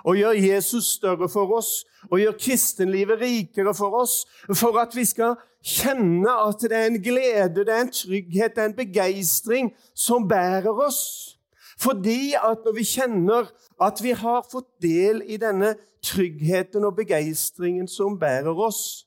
og 0.06 0.18
gjøre 0.18 0.42
Jesus 0.42 0.86
større 0.98 1.30
for 1.30 1.52
oss 1.58 1.72
og 2.10 2.20
gjøre 2.22 2.38
kristenlivet 2.40 3.22
rikere 3.22 3.74
for 3.76 3.96
oss, 4.02 4.26
for 4.56 4.78
at 4.82 4.96
vi 4.96 5.06
skal 5.08 5.38
kjenne 5.64 6.32
at 6.32 6.62
det 6.62 6.78
er 6.78 6.92
en 6.92 7.02
glede, 7.04 7.66
det 7.66 7.74
er 7.74 7.86
en 7.86 7.94
trygghet, 7.94 8.56
det 8.56 8.64
er 8.64 8.70
en 8.72 8.78
begeistring 8.78 9.72
som 9.96 10.28
bærer 10.28 10.84
oss. 10.86 11.34
Fordi 11.78 12.34
at 12.34 12.66
når 12.66 12.74
vi 12.74 12.86
kjenner 12.90 13.52
at 13.82 14.02
vi 14.04 14.12
har 14.18 14.46
fått 14.52 14.70
del 14.82 15.22
i 15.26 15.38
denne 15.38 15.76
tryggheten 16.06 16.86
og 16.88 16.96
begeistringen 16.98 17.88
som 17.88 18.18
bærer 18.20 18.58
oss, 18.58 19.06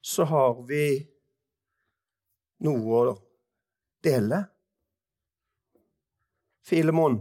så 0.00 0.24
har 0.24 0.62
vi 0.68 0.86
noe 2.64 3.00
å 3.02 3.16
dele. 4.04 4.46
Filemon 6.66 7.20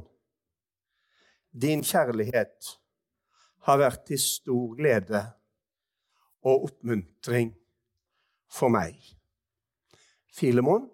din 1.61 1.83
kjærlighet 1.85 2.69
har 3.67 3.77
vært 3.77 4.07
til 4.09 4.17
stor 4.17 4.71
glede 4.77 5.21
og 6.45 6.65
oppmuntring 6.65 7.51
for 8.49 8.73
meg. 8.73 8.97
Filemon 10.33 10.87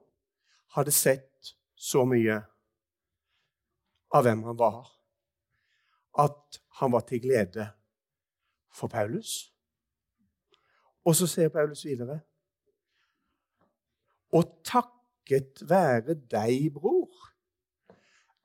hadde 0.75 0.91
sett 0.91 1.53
så 1.79 2.03
mye 2.07 2.41
av 4.11 4.27
hvem 4.27 4.43
han 4.49 4.59
var, 4.59 4.83
at 6.19 6.59
han 6.81 6.91
var 6.91 7.07
til 7.07 7.23
glede 7.23 7.69
for 8.67 8.91
Paulus. 8.91 9.47
Og 11.07 11.15
så 11.15 11.27
ser 11.27 11.49
Paulus 11.49 11.85
videre 11.85 12.19
Og 14.31 14.59
takket 14.63 15.63
være 15.67 16.13
deg, 16.31 16.69
bror, 16.75 17.10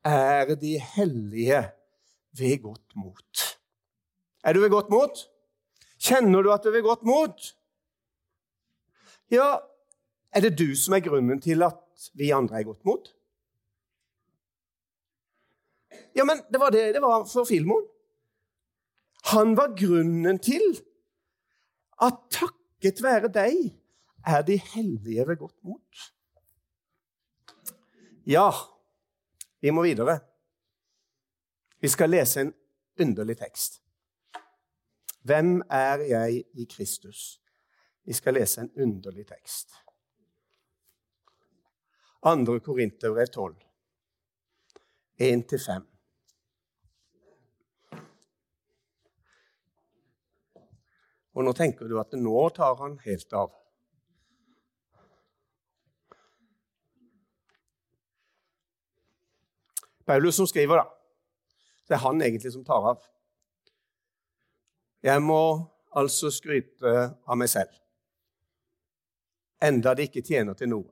er 0.07 0.55
de 0.55 0.79
hellige 0.79 1.61
ved 2.37 2.61
godt 2.61 2.95
mot. 2.95 3.43
Er 4.43 4.53
du 4.53 4.59
ved 4.59 4.69
godt 4.69 4.89
mot? 4.89 5.27
Kjenner 5.99 6.41
du 6.41 6.51
at 6.53 6.63
du 6.63 6.69
er 6.69 6.77
ved 6.77 6.83
godt 6.83 7.03
mot? 7.03 7.53
Ja, 9.31 9.57
er 10.31 10.41
det 10.41 10.57
du 10.59 10.75
som 10.75 10.93
er 10.93 11.03
grunnen 11.03 11.41
til 11.41 11.63
at 11.63 12.09
vi 12.13 12.29
andre 12.29 12.59
er 12.59 12.63
godt 12.63 12.85
mot? 12.85 13.13
Ja, 16.15 16.23
men 16.23 16.41
det 16.51 16.59
var 16.59 16.69
det 16.69 16.93
det 16.95 17.01
var 17.01 17.25
for 17.25 17.45
Filmon. 17.45 17.83
Han 19.33 19.57
var 19.57 19.75
grunnen 19.75 20.39
til 20.39 20.63
at 22.01 22.13
takket 22.31 23.03
være 23.03 23.33
deg 23.33 23.73
er 24.27 24.41
de 24.41 24.57
hellige 24.73 25.27
ved 25.27 25.37
godt 25.37 25.63
mot. 25.63 26.03
Ja, 28.27 28.49
vi 29.59 29.71
må 29.71 29.83
videre. 29.83 30.19
Vi 31.79 31.87
skal 31.87 32.09
lese 32.09 32.41
en 32.41 32.53
underlig 33.01 33.37
tekst. 33.37 33.81
Hvem 35.27 35.61
er 35.69 36.05
jeg 36.07 36.43
i 36.53 36.65
Kristus? 36.65 37.41
Vi 38.03 38.13
skal 38.13 38.33
lese 38.33 38.61
en 38.61 38.71
underlig 38.81 39.27
tekst. 39.27 39.73
2. 42.23 42.59
Korinterbrev 42.59 43.27
12, 43.27 43.55
1-5. 45.21 45.85
Og 51.37 51.45
nå 51.45 51.53
tenker 51.53 51.85
du 51.85 51.99
at 52.01 52.15
nå 52.17 52.49
tar 52.55 52.79
han 52.79 52.97
helt 53.03 53.33
av. 53.37 53.51
Paulus 60.07 60.39
som 60.39 60.47
skriver, 60.47 60.79
da. 60.79 60.87
Det 61.87 61.95
er 61.95 62.03
han 62.03 62.21
egentlig 62.21 62.51
som 62.53 62.65
tar 62.65 62.91
av. 62.93 63.01
Jeg 65.03 65.21
må 65.23 65.41
altså 65.97 66.31
skryte 66.33 66.93
av 67.27 67.37
meg 67.39 67.49
selv, 67.51 67.73
enda 69.63 69.93
det 69.95 70.09
ikke 70.09 70.25
tjener 70.25 70.57
til 70.57 70.71
noe. 70.71 70.91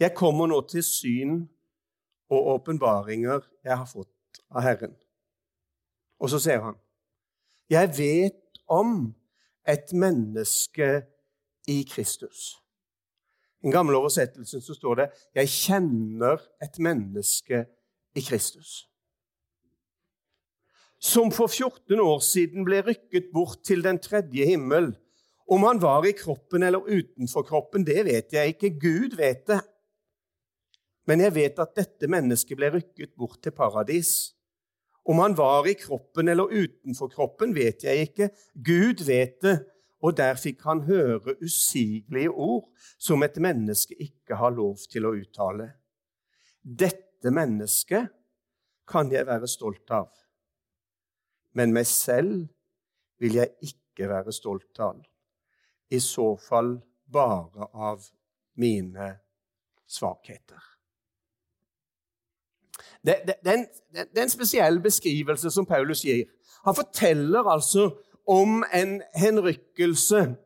Jeg 0.00 0.14
kommer 0.16 0.48
nå 0.50 0.60
til 0.68 0.84
syn 0.84 1.38
og 2.28 2.50
åpenbaringer 2.56 3.46
jeg 3.64 3.76
har 3.76 3.88
fått 3.88 4.42
av 4.50 4.64
Herren. 4.66 4.92
Og 6.20 6.30
så 6.32 6.40
ser 6.42 6.60
han, 6.64 6.76
jeg 7.70 7.90
vet 7.96 8.60
om 8.68 9.14
et 9.66 9.92
menneske 9.92 11.06
i 11.66 11.82
Kristus. 11.88 12.54
I 13.62 13.68
den 13.68 13.72
gamle 13.72 13.96
oversettelsen 13.96 14.60
så 14.62 14.74
står 14.74 14.94
det 14.94 15.10
'Jeg 15.34 15.48
kjenner 15.48 16.38
et 16.62 16.78
menneske 16.78 17.64
i 18.14 18.20
Kristus' 18.20 18.86
som 21.06 21.30
for 21.32 21.50
14 21.50 22.00
år 22.00 22.20
siden 22.24 22.64
ble 22.66 22.80
rykket 22.84 23.30
bort 23.34 23.62
til 23.66 23.84
den 23.84 23.98
tredje 24.02 24.46
himmel. 24.48 24.94
Om 25.46 25.66
han 25.68 25.80
var 25.82 26.06
i 26.08 26.14
kroppen 26.16 26.64
eller 26.66 26.82
utenfor 26.82 27.44
kroppen, 27.46 27.84
det 27.86 28.04
vet 28.08 28.32
jeg 28.34 28.54
ikke. 28.54 28.72
Gud 28.80 29.16
vet 29.18 29.44
det. 29.46 29.60
Men 31.06 31.22
jeg 31.22 31.34
vet 31.36 31.60
at 31.62 31.76
dette 31.76 32.10
mennesket 32.10 32.58
ble 32.58 32.72
rykket 32.74 33.12
bort 33.18 33.38
til 33.42 33.54
paradis. 33.54 34.32
Om 35.06 35.20
han 35.22 35.36
var 35.38 35.68
i 35.70 35.76
kroppen 35.78 36.28
eller 36.32 36.50
utenfor 36.50 37.12
kroppen, 37.12 37.54
vet 37.54 37.84
jeg 37.86 38.08
ikke. 38.08 38.30
Gud 38.58 39.04
vet 39.06 39.38
det, 39.44 39.60
og 40.04 40.16
der 40.16 40.36
fikk 40.36 40.62
han 40.68 40.84
høre 40.86 41.36
usigelige 41.42 42.30
ord 42.30 42.68
som 42.98 43.22
et 43.22 43.38
menneske 43.40 43.96
ikke 43.96 44.36
har 44.36 44.52
lov 44.54 44.76
til 44.90 45.08
å 45.08 45.14
uttale. 45.16 45.70
Dette 46.62 47.32
mennesket 47.32 48.12
kan 48.86 49.10
jeg 49.10 49.26
være 49.26 49.48
stolt 49.50 49.90
av 49.90 50.12
men 51.56 51.72
meg 51.72 51.88
selv 51.88 52.46
vil 53.22 53.38
jeg 53.38 53.54
ikke 53.64 54.10
være 54.10 54.32
stolt 54.34 54.80
av. 54.84 55.00
I 55.88 56.00
så 56.02 56.34
fall 56.40 56.74
bare 57.12 57.68
av 57.72 58.04
mine 58.60 59.12
svakheter. 59.88 60.60
Det, 63.00 63.22
det, 63.24 63.36
det, 63.44 63.52
er 63.52 63.58
en, 63.60 63.66
det, 63.94 64.04
er 64.18 64.24
en, 64.24 64.32
spesiell 64.32 64.80
beskrivelse 64.82 65.52
som 65.54 65.68
Paulus 65.68 66.02
gir. 66.04 66.26
Han 66.66 66.74
forteller 66.76 67.46
altså 67.48 67.86
om 68.26 68.64
en 68.72 69.02
henrykkelse 69.14 70.36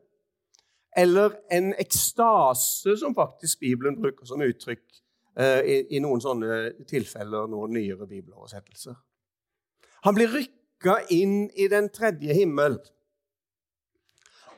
eller 0.97 1.31
en 1.51 1.73
ekstase, 1.79 2.97
som 2.97 3.15
faktisk 3.15 3.59
Bibelen 3.59 4.01
bruker 4.01 4.25
som 4.25 4.41
uttrykk 4.41 4.83
eh, 5.39 5.59
i, 5.59 5.77
i, 5.95 5.99
noen 6.03 6.21
sånne 6.21 6.57
tilfeller, 6.87 7.47
noen 7.47 7.73
nyere 7.77 8.07
bibeloversettelser. 8.07 8.97
Han 10.05 10.17
blir 10.17 10.33
rykket 10.33 11.13
inn 11.15 11.45
i 11.55 11.69
den 11.71 11.89
tredje 11.93 12.35
himmel. 12.35 12.77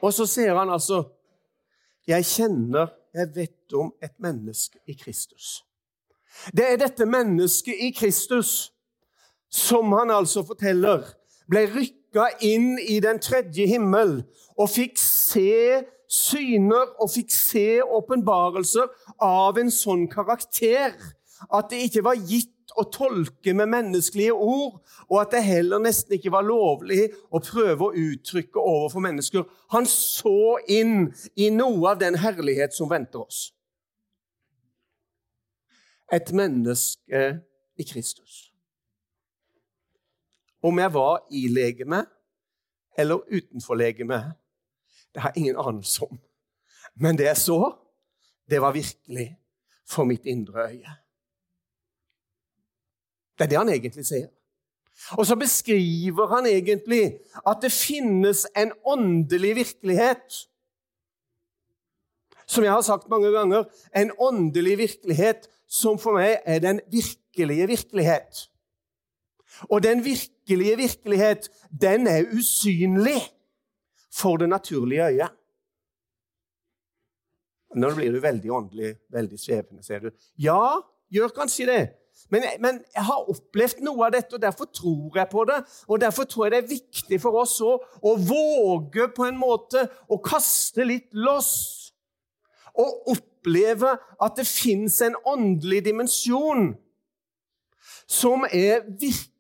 Og 0.02 0.14
så 0.14 0.26
ser 0.28 0.56
han 0.58 0.72
altså 0.74 1.06
Jeg 2.08 2.26
kjenner, 2.28 2.90
jeg 3.16 3.30
vet 3.36 3.74
om 3.80 3.94
et 4.04 4.16
menneske 4.20 4.80
i 4.88 4.94
Kristus. 5.00 5.64
Det 6.52 6.66
er 6.66 6.82
dette 6.82 7.06
mennesket 7.06 7.80
i 7.80 7.94
Kristus 7.96 8.74
som 9.48 9.94
han 9.94 10.12
altså 10.12 10.44
forteller 10.44 11.06
ble 11.48 11.62
rykka 11.72 12.03
inn 12.46 12.78
i 12.80 13.00
den 13.04 13.20
tredje 13.24 13.66
himmel 13.68 14.22
og 14.58 14.70
fikk 14.70 15.00
se 15.02 15.84
syner 16.14 16.94
og 17.02 17.10
fikk 17.14 17.32
se 17.34 17.82
åpenbarelser 17.82 18.90
av 19.24 19.58
en 19.58 19.72
sånn 19.74 20.06
karakter 20.12 20.94
at 21.50 21.72
det 21.72 21.88
ikke 21.88 22.04
var 22.06 22.20
gitt 22.20 22.52
å 22.80 22.86
tolke 22.90 23.54
med 23.54 23.70
menneskelige 23.70 24.34
ord, 24.34 24.80
og 25.10 25.18
at 25.22 25.34
det 25.36 25.44
heller 25.46 25.82
nesten 25.84 26.16
ikke 26.18 26.32
var 26.34 26.46
lovlig 26.48 27.10
å 27.34 27.42
prøve 27.44 27.90
å 27.90 28.06
uttrykke 28.06 28.62
overfor 28.62 29.04
mennesker. 29.04 29.46
Han 29.76 29.86
så 29.90 30.58
inn 30.72 31.12
i 31.36 31.52
noe 31.54 31.92
av 31.92 32.00
den 32.02 32.18
herlighet 32.22 32.74
som 32.74 32.90
venter 32.90 33.26
oss. 33.26 33.52
Et 36.14 36.34
menneske 36.34 37.24
i 37.78 37.86
Kristus. 37.90 38.53
Om 40.64 40.80
jeg 40.80 40.94
var 40.94 41.26
i 41.32 41.48
legeme 41.48 42.06
eller 42.98 43.24
utenfor 43.28 43.76
legeme, 43.76 44.34
det 45.14 45.22
har 45.22 45.34
ingen 45.36 45.58
anelse 45.60 46.06
om. 46.06 46.20
Men 46.96 47.18
det 47.18 47.26
jeg 47.26 47.38
så, 47.38 47.74
det 48.50 48.62
var 48.62 48.72
virkelig 48.72 49.38
for 49.90 50.04
mitt 50.04 50.26
indre 50.26 50.70
øye. 50.70 50.96
Det 53.38 53.46
er 53.46 53.50
det 53.50 53.58
han 53.58 53.70
egentlig 53.70 54.06
sier. 54.06 54.30
Og 55.18 55.26
så 55.26 55.36
beskriver 55.36 56.28
han 56.36 56.46
egentlig 56.46 57.20
at 57.48 57.62
det 57.62 57.72
finnes 57.72 58.46
en 58.56 58.72
åndelig 58.86 59.56
virkelighet. 59.56 60.48
Som 62.46 62.64
jeg 62.64 62.72
har 62.72 62.82
sagt 62.82 63.10
mange 63.10 63.32
ganger, 63.32 63.64
en 63.96 64.12
åndelig 64.20 64.78
virkelighet 64.78 65.50
som 65.68 65.98
for 66.00 66.20
meg 66.20 66.38
er 66.46 66.62
den 66.62 66.82
virkelige 66.92 67.68
virkelighet. 67.68 68.50
Og 69.70 69.84
den 69.84 70.04
virkelige 70.44 70.78
virkelighet, 70.78 71.50
den 71.82 72.08
er 72.08 72.26
usynlig 72.34 73.22
for 74.12 74.38
det 74.38 74.50
naturlige 74.50 75.06
øyet. 75.06 75.30
Nå 77.76 77.96
blir 77.96 78.12
du 78.12 78.20
veldig 78.20 78.52
åndelig, 78.52 78.96
veldig 79.10 79.40
svevende, 79.40 79.84
sier 79.84 80.00
du. 80.00 80.12
Ja, 80.38 80.78
gjør 81.10 81.28
kanskje 81.28 81.66
det. 81.66 81.90
Men, 82.30 82.44
men, 82.60 82.84
jeg 82.96 83.04
har 83.04 83.30
opplevd 83.30 83.82
noe 83.82 84.06
av 84.06 84.14
dette, 84.14 84.36
og 84.36 84.42
derfor 84.42 84.66
tror 84.66 85.18
jeg 85.18 85.28
på 85.32 85.44
det. 85.50 85.64
Og 85.88 86.02
Derfor 86.02 86.24
tror 86.24 86.46
jeg 86.46 86.52
det 86.52 86.60
er 86.60 86.70
viktig 86.70 87.22
for 87.22 87.40
oss 87.42 87.58
å, 87.62 87.80
å 88.02 88.14
våge 88.16 89.08
på 89.16 89.26
en 89.26 89.38
måte 89.38 89.88
å 90.08 90.20
kaste 90.22 90.86
litt 90.86 91.10
loss. 91.14 91.92
Og 92.78 93.10
oppleve 93.16 93.98
at 94.22 94.38
det 94.38 94.46
fins 94.46 95.02
en 95.02 95.18
åndelig 95.26 95.84
dimensjon 95.90 96.76
som 98.06 98.46
er 98.52 98.86
virkelig 98.86 99.33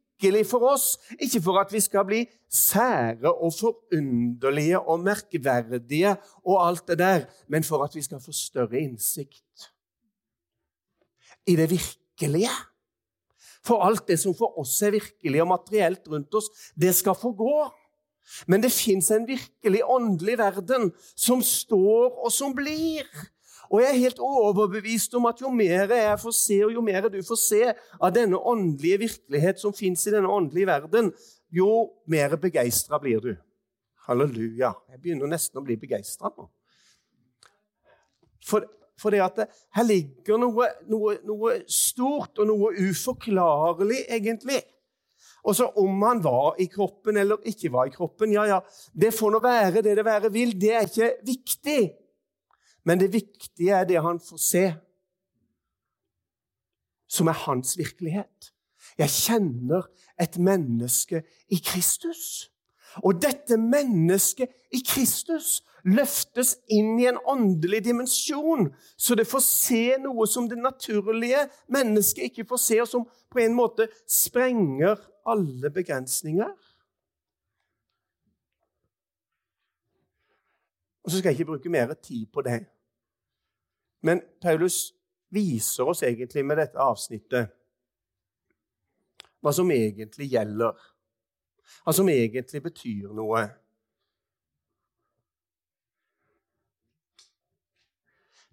for 0.45 0.63
oss. 0.71 0.97
Ikke 1.19 1.41
for 1.41 1.59
at 1.59 1.71
vi 1.73 1.79
skal 1.79 2.05
bli 2.05 2.21
sære 2.49 3.33
og 3.33 3.53
forunderlige 3.53 4.79
og 4.79 4.99
merkverdige 4.99 6.15
og 6.45 6.67
alt 6.67 6.87
det 6.87 6.99
der, 6.99 7.25
men 7.47 7.63
for 7.63 7.83
at 7.83 7.95
vi 7.95 8.01
skal 8.01 8.21
få 8.21 8.31
større 8.31 8.79
innsikt 8.79 9.69
i 11.47 11.55
det 11.55 11.69
virkelige. 11.69 12.51
For 13.63 13.83
alt 13.83 14.07
det 14.07 14.19
som 14.19 14.35
for 14.35 14.59
oss 14.59 14.81
er 14.83 14.91
virkelig 14.91 15.41
og 15.41 15.47
materielt 15.47 16.07
rundt 16.07 16.35
oss, 16.35 16.49
det 16.75 16.95
skal 16.95 17.15
få 17.15 17.31
gå. 17.31 17.55
Men 18.47 18.63
det 18.63 18.71
fins 18.71 19.11
en 19.11 19.27
virkelig 19.27 19.83
åndelig 19.83 20.37
verden 20.39 20.91
som 21.15 21.41
står 21.43 22.23
og 22.23 22.31
som 22.31 22.55
blir. 22.55 23.03
Og 23.73 23.81
jeg 23.81 23.89
er 23.89 24.01
helt 24.03 24.19
overbevist 24.21 25.15
om 25.17 25.25
at 25.25 25.39
jo 25.41 25.49
mer 25.49 25.89
jeg 25.89 26.19
får 26.21 26.35
se, 26.37 26.59
og 26.65 26.75
jo 26.75 26.83
mer 26.85 27.07
du 27.09 27.17
får 27.25 27.39
se 27.41 27.61
av 27.73 28.11
denne 28.13 28.37
åndelige 28.37 28.99
virkelighet 29.07 29.61
som 29.61 29.73
fins 29.73 30.05
i 30.05 30.13
denne 30.13 30.29
åndelige 30.29 30.69
verden, 30.69 31.09
jo 31.49 31.71
mer 32.05 32.35
begeistra 32.37 32.99
blir 33.01 33.23
du. 33.23 33.33
Halleluja. 34.05 34.75
Jeg 34.93 35.01
begynner 35.01 35.31
nesten 35.31 35.57
å 35.57 35.65
bli 35.65 35.79
begeistra 35.81 36.29
nå. 36.29 36.47
For 38.43 38.67
for 39.03 39.11
det 39.11 39.23
at 39.23 39.39
det, 39.41 39.47
her 39.75 39.87
ligger 39.87 40.37
noe, 40.39 40.69
noe, 40.91 41.17
noe, 41.27 41.57
stort 41.67 42.39
og 42.39 42.47
noe 42.47 42.69
uforklarlig, 42.85 44.03
egentlig. 44.07 44.61
Og 45.43 45.57
så 45.57 45.67
Om 45.75 46.05
han 46.05 46.21
var 46.23 46.59
i 46.61 46.69
kroppen 46.71 47.17
eller 47.19 47.41
ikke 47.49 47.71
var 47.73 47.89
i 47.89 47.95
kroppen, 47.95 48.31
ja, 48.31 48.45
ja, 48.47 48.59
det 48.93 49.11
får 49.15 49.33
nå 49.33 49.41
være 49.43 49.81
det 49.83 49.97
det 49.97 50.05
være 50.05 50.31
vil. 50.31 50.53
Det 50.59 50.71
er 50.71 50.87
ikke 50.87 51.09
viktig. 51.27 51.81
Men 52.85 52.99
det 52.99 53.13
viktige 53.13 53.71
er 53.71 53.85
det 53.87 54.01
han 54.03 54.19
får 54.19 54.41
se, 54.43 54.63
som 57.07 57.27
er 57.27 57.37
hans 57.45 57.77
virkelighet. 57.77 58.53
Jeg 58.97 59.09
kjenner 59.09 59.87
et 60.21 60.37
menneske 60.37 61.23
i 61.49 61.61
Kristus. 61.65 62.49
Og 63.01 63.21
dette 63.21 63.57
mennesket 63.57 64.51
i 64.73 64.81
Kristus 64.85 65.63
løftes 65.83 66.55
inn 66.71 66.99
i 67.01 67.07
en 67.09 67.17
åndelig 67.27 67.81
dimensjon, 67.87 68.69
så 68.97 69.17
det 69.17 69.25
får 69.27 69.43
se 69.43 69.81
noe 70.03 70.27
som 70.29 70.45
det 70.49 70.59
naturlige 70.61 71.47
mennesket 71.73 72.29
ikke 72.29 72.45
får 72.51 72.61
se, 72.61 72.77
og 72.83 72.91
som 72.91 73.07
på 73.33 73.41
en 73.43 73.57
måte 73.57 73.89
sprenger 74.07 75.01
alle 75.25 75.73
begrensninger. 75.73 76.53
Og 81.03 81.11
Så 81.11 81.17
skal 81.17 81.29
jeg 81.29 81.39
ikke 81.39 81.51
bruke 81.51 81.69
mer 81.69 81.93
tid 81.93 82.25
på 82.31 82.41
det. 82.41 82.61
Men 84.03 84.21
Paulus 84.41 84.93
viser 85.33 85.87
oss 85.87 86.03
egentlig 86.03 86.43
med 86.45 86.59
dette 86.59 86.79
avsnittet 86.79 87.53
hva 89.43 89.51
som 89.55 89.71
egentlig 89.71 90.29
gjelder, 90.31 90.75
hva 91.83 91.93
som 91.95 92.09
egentlig 92.11 92.61
betyr 92.63 93.11
noe. 93.15 93.41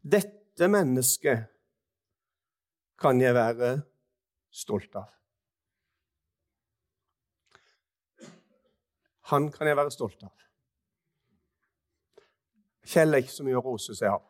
Dette 0.00 0.70
mennesket 0.70 1.50
kan 3.00 3.20
jeg 3.22 3.34
være 3.36 3.72
stolt 4.50 4.98
av. 4.98 5.10
Han 9.30 9.50
kan 9.54 9.70
jeg 9.70 9.78
være 9.78 9.94
stolt 9.94 10.26
av. 10.26 10.34
Kjell 12.90 13.14
er 13.14 13.22
ikke 13.22 13.34
så 13.34 13.46
mye 13.46 13.60
å 13.60 13.62
rose 13.62 13.94
seg 13.94 14.10
av. 14.10 14.29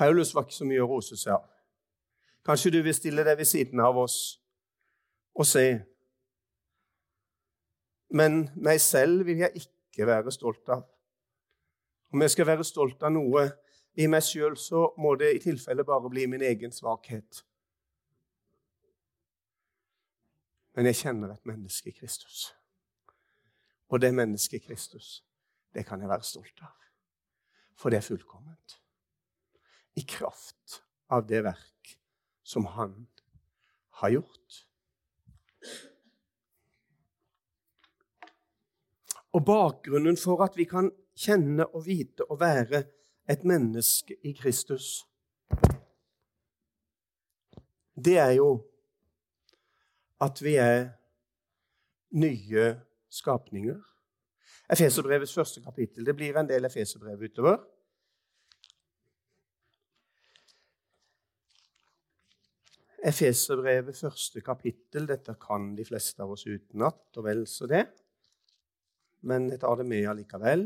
Paulus 0.00 0.34
var 0.34 0.46
ikke 0.46 0.56
så 0.56 0.64
mye 0.64 0.80
å 0.80 0.88
rose 0.88 1.16
seg 1.20 1.34
av. 1.34 1.42
Kanskje 2.46 2.70
du 2.72 2.78
vil 2.80 2.94
stille 2.96 3.20
deg 3.26 3.36
ved 3.36 3.48
siden 3.50 3.82
av 3.84 3.98
oss 4.00 4.14
og 5.36 5.44
se. 5.44 5.64
Men 8.16 8.46
meg 8.56 8.80
selv 8.80 9.28
vil 9.28 9.44
jeg 9.44 9.60
ikke 9.60 10.08
være 10.08 10.32
stolt 10.32 10.72
av. 10.72 10.86
Om 12.16 12.24
jeg 12.24 12.32
skal 12.32 12.48
være 12.48 12.64
stolt 12.64 13.04
av 13.04 13.12
noe 13.12 13.44
i 14.00 14.08
meg 14.08 14.24
sjøl, 14.24 14.56
så 14.56 14.88
må 14.96 15.12
det 15.20 15.34
i 15.36 15.44
tilfelle 15.44 15.84
bare 15.84 16.08
bli 16.08 16.24
min 16.32 16.48
egen 16.48 16.72
svakhet. 16.72 17.44
Men 20.80 20.88
jeg 20.88 21.02
kjenner 21.04 21.36
et 21.36 21.44
menneske 21.44 21.92
i 21.92 21.98
Kristus. 22.00 22.54
Og 23.92 24.00
det 24.00 24.14
mennesket 24.16 24.64
Kristus, 24.64 25.18
det 25.76 25.84
kan 25.84 26.00
jeg 26.00 26.08
være 26.08 26.24
stolt 26.24 26.64
av. 26.64 26.76
For 27.76 27.92
det 27.92 28.00
er 28.00 28.14
fullkomment. 28.14 28.79
I 30.00 30.04
kraft 30.08 30.80
av 31.12 31.26
det 31.28 31.42
verk 31.44 31.96
som 32.42 32.64
han 32.72 32.94
har 34.00 34.14
gjort. 34.14 34.60
Og 39.36 39.44
bakgrunnen 39.44 40.16
for 40.18 40.40
at 40.46 40.56
vi 40.56 40.64
kan 40.70 40.88
kjenne 41.20 41.66
og 41.68 41.84
vite 41.84 42.24
og 42.30 42.40
være 42.40 42.82
et 43.30 43.44
menneske 43.46 44.16
i 44.26 44.32
Kristus, 44.38 45.04
det 47.94 48.16
er 48.18 48.32
jo 48.38 48.48
at 50.24 50.40
vi 50.42 50.54
er 50.56 50.88
nye 52.16 52.64
skapninger. 53.12 53.76
Efeserbrevets 54.70 55.34
første 55.34 55.60
kapittel. 55.62 56.06
Det 56.06 56.16
blir 56.16 56.38
en 56.38 56.48
del 56.48 56.64
Efeserbrev 56.64 57.28
utover. 57.28 57.60
Efeserbrevet 63.04 63.96
første 63.96 64.40
kapittel. 64.44 65.08
Dette 65.08 65.34
kan 65.40 65.72
de 65.76 65.84
fleste 65.88 66.22
av 66.22 66.34
oss 66.36 66.46
utenat, 66.46 67.02
og 67.16 67.24
vel 67.24 67.46
så 67.48 67.68
det 67.70 67.86
men 69.20 69.50
jeg 69.50 69.60
tar 69.60 69.76
det 69.76 69.86
med 69.86 70.08
allikevel. 70.08 70.64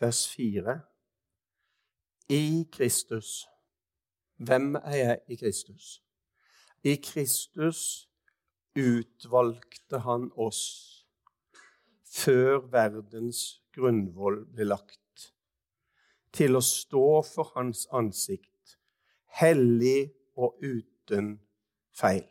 Vers 0.00 0.26
4. 0.28 0.80
I 2.28 2.66
Kristus. 2.72 3.46
Hvem 4.36 4.74
er 4.74 4.96
jeg 4.96 5.20
i 5.28 5.36
Kristus? 5.36 6.02
I 6.84 6.94
Kristus 7.02 8.08
utvalgte 8.78 9.98
han 10.04 10.28
oss 10.36 10.60
før 12.06 12.60
verdens 12.70 13.40
grunnvoll 13.74 14.44
ble 14.54 14.68
lagt, 14.68 15.00
til 16.34 16.58
å 16.58 16.62
stå 16.64 17.22
for 17.26 17.52
hans 17.56 17.86
ansikt, 17.94 18.76
hellig 19.40 20.10
og 20.38 20.58
uten 20.62 21.36
feil. 21.96 22.26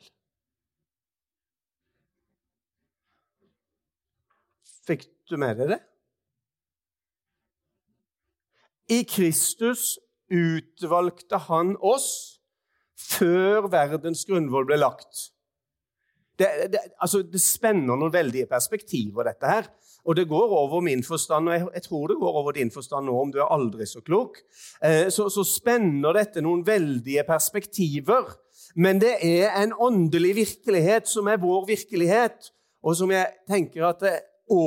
Fikk 4.88 5.08
du 5.28 5.36
med 5.42 5.60
deg 5.60 5.74
det? 5.76 5.82
I 8.88 9.02
Kristus 9.04 9.98
utvalgte 10.32 11.40
han 11.50 11.74
oss 11.84 12.38
før 12.98 13.68
verdens 13.72 14.24
grunnvoll 14.28 14.68
ble 14.70 14.80
lagt. 14.80 15.28
Det, 16.38 16.48
det, 16.72 16.80
altså, 17.02 17.24
det 17.26 17.42
spenner 17.42 17.98
noen 17.98 18.14
veldige 18.14 18.48
perspektiver, 18.50 19.28
dette 19.28 19.52
her. 19.52 19.70
Og 20.08 20.16
det 20.16 20.28
går 20.32 20.54
over 20.56 20.82
min 20.82 21.04
forstand, 21.04 21.50
og 21.52 21.72
jeg, 21.76 21.84
tror 21.84 22.08
det 22.08 22.20
går 22.22 22.42
over 22.42 22.56
din 22.56 22.72
forstand 22.72 23.10
nå, 23.10 23.16
om 23.20 23.32
du 23.34 23.42
er 23.44 23.52
aldri 23.52 23.86
så 23.86 24.00
klok. 24.02 24.40
Eh, 24.80 25.10
så, 25.12 25.28
så, 25.30 25.44
spenner 25.44 26.16
dette 26.16 26.42
noen 26.42 26.64
veldige 26.68 27.26
perspektiver 27.28 28.38
men 28.78 29.00
det 29.02 29.16
er 29.26 29.56
en 29.58 29.74
åndelig 29.74 30.36
virkelighet 30.38 31.10
som 31.10 31.28
er 31.32 31.42
vår 31.42 31.66
virkelighet, 31.68 32.52
og 32.86 32.96
som 32.98 33.12
jeg 33.14 33.34
tenker 33.50 33.90
at 33.90 34.06
Å, 34.48 34.60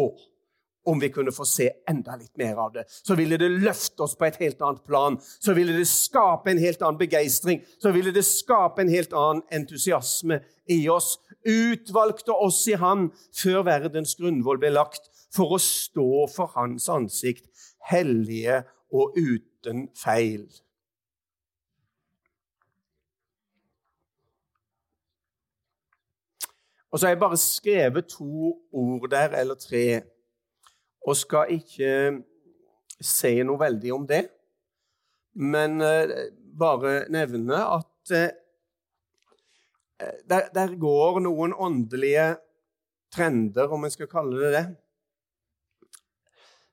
om 0.93 0.99
vi 1.01 1.09
kunne 1.09 1.33
få 1.33 1.47
se 1.49 1.71
enda 1.89 2.13
litt 2.21 2.35
mer 2.37 2.59
av 2.61 2.75
det, 2.75 2.83
så 2.85 3.15
ville 3.17 3.39
det 3.41 3.47
løfte 3.63 4.05
oss 4.05 4.13
på 4.13 4.27
et 4.27 4.37
helt 4.43 4.61
annet 4.61 4.83
plan. 4.85 5.15
Så 5.41 5.55
ville 5.57 5.73
det 5.73 5.87
skape 5.89 6.53
en 6.53 6.61
helt 6.61 6.83
annen 6.85 6.99
begeistring, 7.01 7.63
så 7.81 7.95
ville 7.97 8.13
det 8.13 8.27
skape 8.29 8.85
en 8.85 8.93
helt 8.93 9.15
annen 9.17 9.41
entusiasme 9.57 10.43
i 10.69 10.83
oss. 10.93 11.15
Utvalgte 11.49 12.37
oss 12.37 12.61
i 12.69 12.77
Han 12.77 13.09
før 13.41 13.65
verdens 13.71 14.13
grunnvoll 14.21 14.61
ble 14.61 14.75
lagt, 14.77 15.09
for 15.35 15.57
å 15.57 15.61
stå 15.63 16.27
for 16.33 16.51
Hans 16.57 16.89
ansikt, 16.93 17.47
hellige 17.91 18.63
og 18.93 19.17
uten 19.19 19.87
feil. 19.99 20.49
Og 26.91 26.99
så 26.99 27.07
har 27.07 27.15
jeg 27.15 27.23
bare 27.23 27.39
skrevet 27.39 28.09
to 28.11 28.57
ord 28.73 29.11
der, 29.11 29.37
eller 29.39 29.55
tre, 29.55 30.03
og 31.07 31.17
skal 31.17 31.53
ikke 31.55 31.93
si 33.01 33.37
noe 33.47 33.61
veldig 33.61 33.93
om 33.95 34.07
det, 34.09 34.25
men 35.39 35.79
uh, 35.81 36.11
bare 36.59 37.05
nevne 37.13 37.61
at 37.79 38.13
uh, 38.13 38.27
der, 40.27 40.51
der, 40.55 40.75
går 40.81 41.21
noen 41.23 41.55
åndelige 41.55 42.35
trender, 43.15 43.71
om 43.71 43.85
en 43.85 43.95
skal 43.95 44.11
kalle 44.11 44.43
det 44.43 44.53
det, 44.57 44.67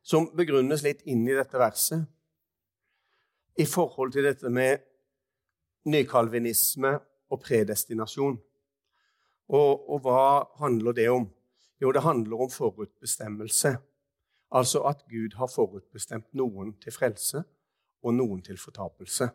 som 0.07 0.29
begrunnes 0.35 0.85
litt 0.85 1.03
inn 1.09 1.25
i 1.27 1.35
dette 1.35 1.59
verset 1.59 2.05
i 3.59 3.65
forhold 3.67 4.13
til 4.15 4.27
dette 4.27 4.49
med 4.53 4.85
nykalvinisme 5.89 6.93
og 7.33 7.41
predestinasjon. 7.43 8.37
Og, 9.47 9.89
og 9.89 9.99
hva 10.05 10.21
handler 10.61 10.95
det 10.95 11.09
om? 11.11 11.27
Jo, 11.81 11.91
det 11.91 12.05
handler 12.05 12.45
om 12.45 12.51
forutbestemmelse. 12.51 13.73
Altså 14.55 14.83
at 14.87 15.03
Gud 15.11 15.35
har 15.35 15.51
forutbestemt 15.51 16.31
noen 16.39 16.73
til 16.83 16.95
frelse 16.95 17.43
og 18.03 18.15
noen 18.15 18.41
til 18.45 18.59
fortapelse. 18.59 19.27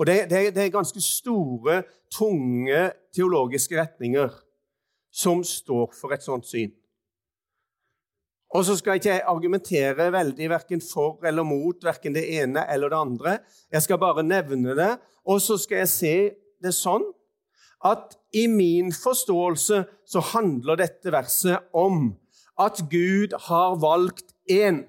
Og 0.00 0.06
det, 0.08 0.30
det, 0.30 0.54
det, 0.56 0.64
er 0.64 0.74
ganske 0.74 1.00
store, 1.00 1.82
tunge 2.10 2.90
teologiske 3.14 3.78
retninger 3.78 4.32
som 5.12 5.44
står 5.44 5.92
for 5.94 6.16
et 6.16 6.24
sånt 6.24 6.48
syn. 6.48 6.72
Og 8.52 8.66
så 8.68 8.76
skal 8.76 8.98
ikke 9.00 9.14
jeg 9.14 9.24
argumentere 9.28 10.10
veldig 10.12 10.48
verken 10.52 10.82
for 10.84 11.24
eller 11.24 11.46
mot 11.46 11.84
verken 11.84 12.12
det 12.12 12.26
ene 12.36 12.66
eller 12.68 12.92
det 12.92 13.00
andre. 13.00 13.38
Jeg 13.72 13.86
skal 13.86 14.00
bare 14.00 14.24
nevne 14.26 14.76
det, 14.76 14.92
og 15.24 15.40
så 15.40 15.56
skal 15.60 15.82
jeg 15.82 15.92
se 15.92 16.16
det 16.62 16.74
sånn 16.76 17.06
at 17.82 18.14
i 18.36 18.46
min 18.46 18.92
forståelse 18.94 19.82
så 20.06 20.24
handler 20.32 20.78
dette 20.78 21.12
verset 21.12 21.64
om 21.72 22.12
at 22.60 22.84
Gud 22.90 23.34
har 23.48 23.80
valgt 23.80 24.34
én. 24.50 24.84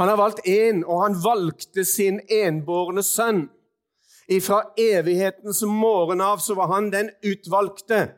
Han 0.00 0.08
har 0.08 0.16
valgt 0.16 0.46
én, 0.48 0.82
og 0.84 1.02
han 1.02 1.16
valgte 1.24 1.84
sin 1.84 2.20
enbårne 2.32 3.02
sønn. 3.04 3.46
Fra 4.40 4.62
evighetens 4.78 5.62
morgen 5.66 6.22
av 6.24 6.38
så 6.40 6.54
var 6.56 6.70
han 6.72 6.88
den 6.92 7.10
utvalgte, 7.26 8.14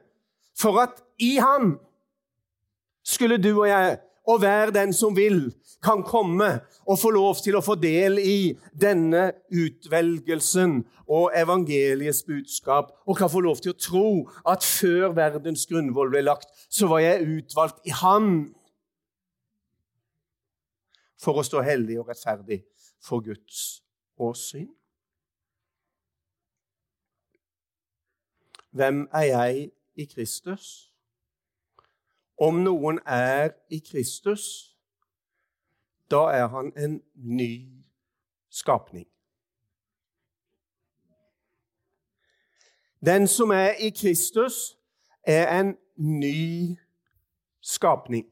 for 0.58 0.80
at 0.82 1.02
i 1.18 1.36
han 1.40 1.76
skulle 3.04 3.38
du 3.42 3.52
og 3.60 3.68
jeg, 3.68 3.98
og 4.26 4.38
hver 4.38 4.70
den 4.70 4.92
som 4.94 5.16
vil, 5.16 5.50
kan 5.82 6.04
komme 6.06 6.60
og 6.86 6.98
få 6.98 7.10
lov 7.10 7.40
til 7.42 7.56
å 7.58 7.62
få 7.64 7.74
del 7.82 8.20
i 8.22 8.52
denne 8.78 9.32
utvelgelsen 9.50 10.76
og 11.10 11.34
evangeliets 11.34 12.22
budskap, 12.28 12.92
og 13.06 13.18
kan 13.18 13.30
få 13.30 13.42
lov 13.42 13.58
til 13.62 13.74
å 13.74 13.80
tro 13.80 14.06
at 14.48 14.62
før 14.62 15.16
verdens 15.16 15.66
grunnvoll 15.66 16.12
ble 16.14 16.22
lagt, 16.22 16.46
så 16.70 16.86
var 16.90 17.02
jeg 17.02 17.26
utvalgt 17.26 17.82
i 17.82 17.96
Han 18.02 18.28
for 21.22 21.38
å 21.38 21.46
stå 21.46 21.62
hellig 21.66 21.98
og 22.00 22.08
rettferdig 22.10 22.62
for 23.02 23.22
Guds 23.26 23.82
åsyn. 24.18 24.70
Hvem 28.72 29.04
er 29.12 29.28
jeg 29.28 29.70
i 30.02 30.04
Kristus? 30.04 30.92
Om 32.40 32.54
noen 32.64 32.98
er 33.06 33.52
i 33.70 33.78
Kristus, 33.78 34.74
da 36.10 36.26
er 36.34 36.48
han 36.48 36.72
en 36.76 37.02
ny 37.14 37.68
skapning. 38.50 39.06
Den 43.06 43.28
som 43.28 43.50
er 43.50 43.78
i 43.80 43.90
Kristus, 43.90 44.76
er 45.22 45.60
en 45.60 45.76
ny 45.96 46.78
skapning. 47.60 48.26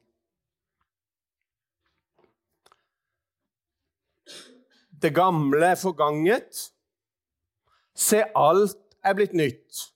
Det 5.01 5.15
gamle 5.15 5.65
er 5.65 5.75
forganget. 5.75 6.73
Se, 7.95 8.23
alt 8.35 8.77
er 9.03 9.13
blitt 9.13 9.33
nytt 9.33 9.91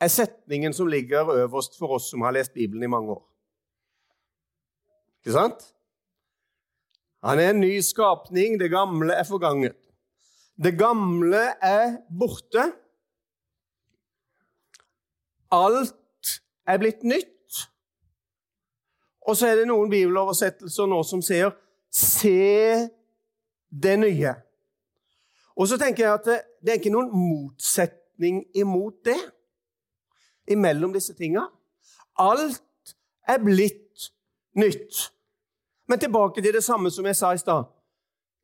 er 0.00 0.08
setningen 0.08 0.74
som 0.74 0.86
ligger 0.90 1.30
øverst 1.44 1.78
for 1.78 1.96
oss 1.96 2.10
som 2.10 2.24
har 2.26 2.34
lest 2.34 2.54
Bibelen 2.54 2.82
i 2.82 2.90
mange 2.90 3.12
år. 3.14 3.22
Ikke 5.22 5.32
sant? 5.32 5.62
Han 7.24 7.40
er 7.40 7.50
en 7.50 7.60
ny 7.60 7.78
skapning. 7.80 8.58
Det 8.60 8.70
gamle 8.70 9.14
er 9.16 9.24
forganget. 9.24 9.76
Det 10.64 10.78
gamle 10.78 11.44
er 11.62 11.96
borte. 12.18 12.66
Alt 15.50 16.40
er 16.66 16.78
blitt 16.78 17.02
nytt. 17.02 17.30
Og 19.24 19.36
så 19.36 19.48
er 19.48 19.62
det 19.62 19.68
noen 19.70 19.88
bibeloversettelser 19.90 20.90
nå 20.90 21.02
som 21.02 21.22
sier 21.22 21.54
'se 21.90 22.90
det 23.82 23.96
nye'. 23.98 24.34
Og 25.56 25.68
så 25.68 25.78
tenker 25.78 26.04
jeg 26.04 26.14
at 26.14 26.24
det, 26.24 26.40
det 26.62 26.68
er 26.70 26.78
ikke 26.78 26.90
noen 26.90 27.10
motsetning 27.14 28.44
imot 28.54 28.94
det 29.04 29.20
imellom 30.50 30.92
disse 30.92 31.14
tinga. 31.14 31.46
Alt 32.20 32.94
er 33.28 33.40
blitt 33.42 34.10
nytt. 34.56 35.10
Men 35.88 36.00
tilbake 36.00 36.42
til 36.42 36.54
det 36.54 36.64
samme 36.64 36.90
som 36.90 37.06
jeg 37.06 37.16
sa 37.16 37.32
i 37.34 37.40
stad. 37.40 37.66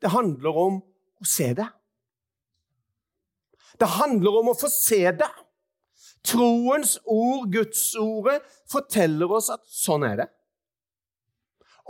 Det 0.00 0.10
handler 0.12 0.56
om 0.56 0.80
å 1.20 1.28
se 1.28 1.52
det. 1.56 1.68
Det 3.80 3.88
handler 3.88 4.40
om 4.40 4.50
å 4.52 4.58
få 4.58 4.68
se 4.72 5.00
det. 5.16 5.30
Troens 6.26 6.98
ord, 7.08 7.48
Gudsordet, 7.52 8.44
forteller 8.68 9.32
oss 9.32 9.48
at 9.52 9.64
sånn 9.64 10.04
er 10.04 10.16
det. 10.20 10.28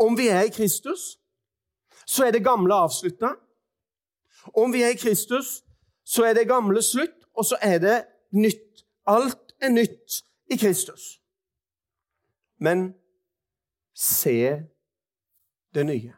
Om 0.01 0.14
vi 0.18 0.29
er 0.31 0.46
i 0.46 0.53
Kristus, 0.55 1.16
så 2.07 2.29
er 2.29 2.35
det 2.35 2.44
gamle 2.46 2.75
avslutta. 2.87 3.35
Om 4.55 4.73
vi 4.73 4.85
er 4.87 4.94
i 4.94 5.01
Kristus, 5.01 5.61
så 6.07 6.29
er 6.29 6.38
det 6.38 6.49
gamle 6.49 6.83
slutt, 6.83 7.16
og 7.35 7.46
så 7.46 7.59
er 7.62 7.79
det 7.83 7.99
nytt. 8.35 8.85
Alt 9.11 9.50
er 9.61 9.73
nytt 9.73 10.20
i 10.51 10.57
Kristus. 10.57 11.20
Men 12.59 12.90
se 13.94 14.62
det 15.75 15.87
nye. 15.87 16.14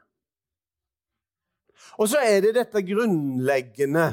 Og 2.01 2.09
så 2.09 2.23
er 2.25 2.41
det 2.41 2.55
dette 2.57 2.83
grunnleggende 2.87 4.07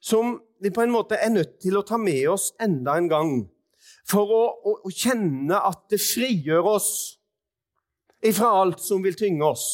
som 0.00 0.38
vi 0.60 0.70
på 0.72 0.84
en 0.84 0.92
måte 0.92 1.18
er 1.20 1.32
nødt 1.32 1.58
til 1.60 1.76
å 1.76 1.84
ta 1.84 1.98
med 2.00 2.28
oss 2.32 2.50
enda 2.60 2.94
en 2.96 3.08
gang 3.10 3.32
for 4.08 4.32
å, 4.32 4.42
å, 4.64 4.74
å 4.86 4.92
kjenne 4.92 5.56
at 5.56 5.86
det 5.92 6.00
frigjør 6.00 6.68
oss 6.76 6.90
ifra 8.24 8.52
alt 8.62 8.80
som 8.84 9.02
vil 9.04 9.16
tynge 9.16 9.44
oss. 9.44 9.66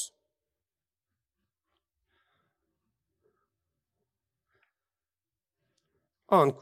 Annet 6.35 6.59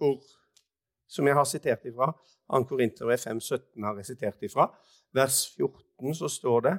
som 1.14 1.28
jeg 1.28 1.36
har 1.38 1.46
sitert 1.46 1.86
ifra. 1.86 2.10
2. 2.50 2.64
Korinterbrev 2.68 3.22
5,17 3.22 3.86
har 3.86 4.00
jeg 4.00 4.10
sitert 4.10 4.42
ifra. 4.46 4.66
Vers 5.14 5.44
14 5.54 6.18
så 6.18 6.28
står 6.28 6.66
det 6.66 6.74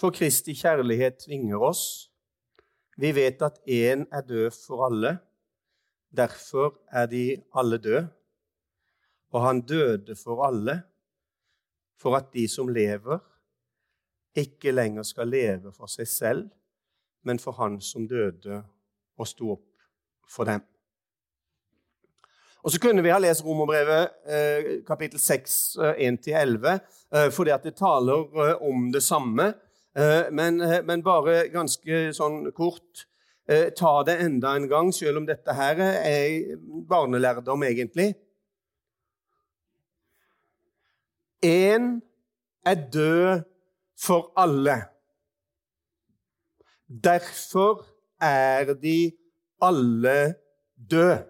For 0.00 0.14
Kristi 0.16 0.54
kjærlighet 0.56 1.20
tvinger 1.26 1.60
oss. 1.60 1.82
Vi 2.96 3.12
vet 3.16 3.42
at 3.44 3.60
én 3.68 4.06
er 4.10 4.24
død 4.26 4.50
for 4.66 4.86
alle. 4.88 5.18
Derfor 6.10 6.80
er 6.90 7.06
de 7.06 7.42
alle 7.54 7.78
døde. 7.78 8.08
Og 9.30 9.44
han 9.44 9.60
døde 9.62 10.16
for 10.16 10.42
alle, 10.42 10.82
for 12.00 12.16
at 12.16 12.32
de 12.34 12.48
som 12.48 12.68
lever, 12.68 13.20
ikke 14.34 14.72
lenger 14.72 15.02
skal 15.02 15.28
leve 15.28 15.72
for 15.72 15.86
seg 15.86 16.08
selv, 16.08 16.48
men 17.22 17.38
for 17.38 17.52
Han 17.52 17.80
som 17.80 18.08
døde 18.08 18.62
og 19.18 19.28
sto 19.28 19.52
opp 19.52 19.68
for 20.30 20.48
dem. 20.48 20.62
Og 22.62 22.70
så 22.70 22.80
kunne 22.80 23.02
vi 23.02 23.12
ha 23.12 23.18
lest 23.18 23.44
Romerbrevet 23.44 24.84
kapittel 24.86 25.20
6, 25.20 25.76
eh, 25.80 26.08
1-11, 26.08 26.80
eh, 27.14 27.30
fordi 27.32 27.50
at 27.54 27.64
det 27.64 27.78
taler 27.78 28.26
eh, 28.48 28.62
om 28.62 28.90
det 28.92 29.02
samme. 29.02 29.54
Eh, 29.96 30.28
men, 30.32 30.60
eh, 30.60 30.82
men, 30.84 31.02
bare 31.02 31.48
ganske 31.52 32.10
sånn 32.16 32.50
kort 32.52 33.06
ta 33.50 33.90
det 34.06 34.14
enda 34.22 34.52
en 34.54 34.68
gang, 34.70 34.92
selv 34.94 35.18
om 35.18 35.24
dette 35.26 35.50
her 35.58 35.80
er 35.82 36.52
barnelærdom, 36.86 37.64
egentlig. 37.66 38.12
Én 41.42 41.96
er 42.62 42.84
død 42.94 43.42
for 43.98 44.30
alle. 44.38 44.76
Derfor 46.86 47.82
er 48.22 48.70
de 48.78 49.10
alle 49.58 50.34
døde. 50.78 51.29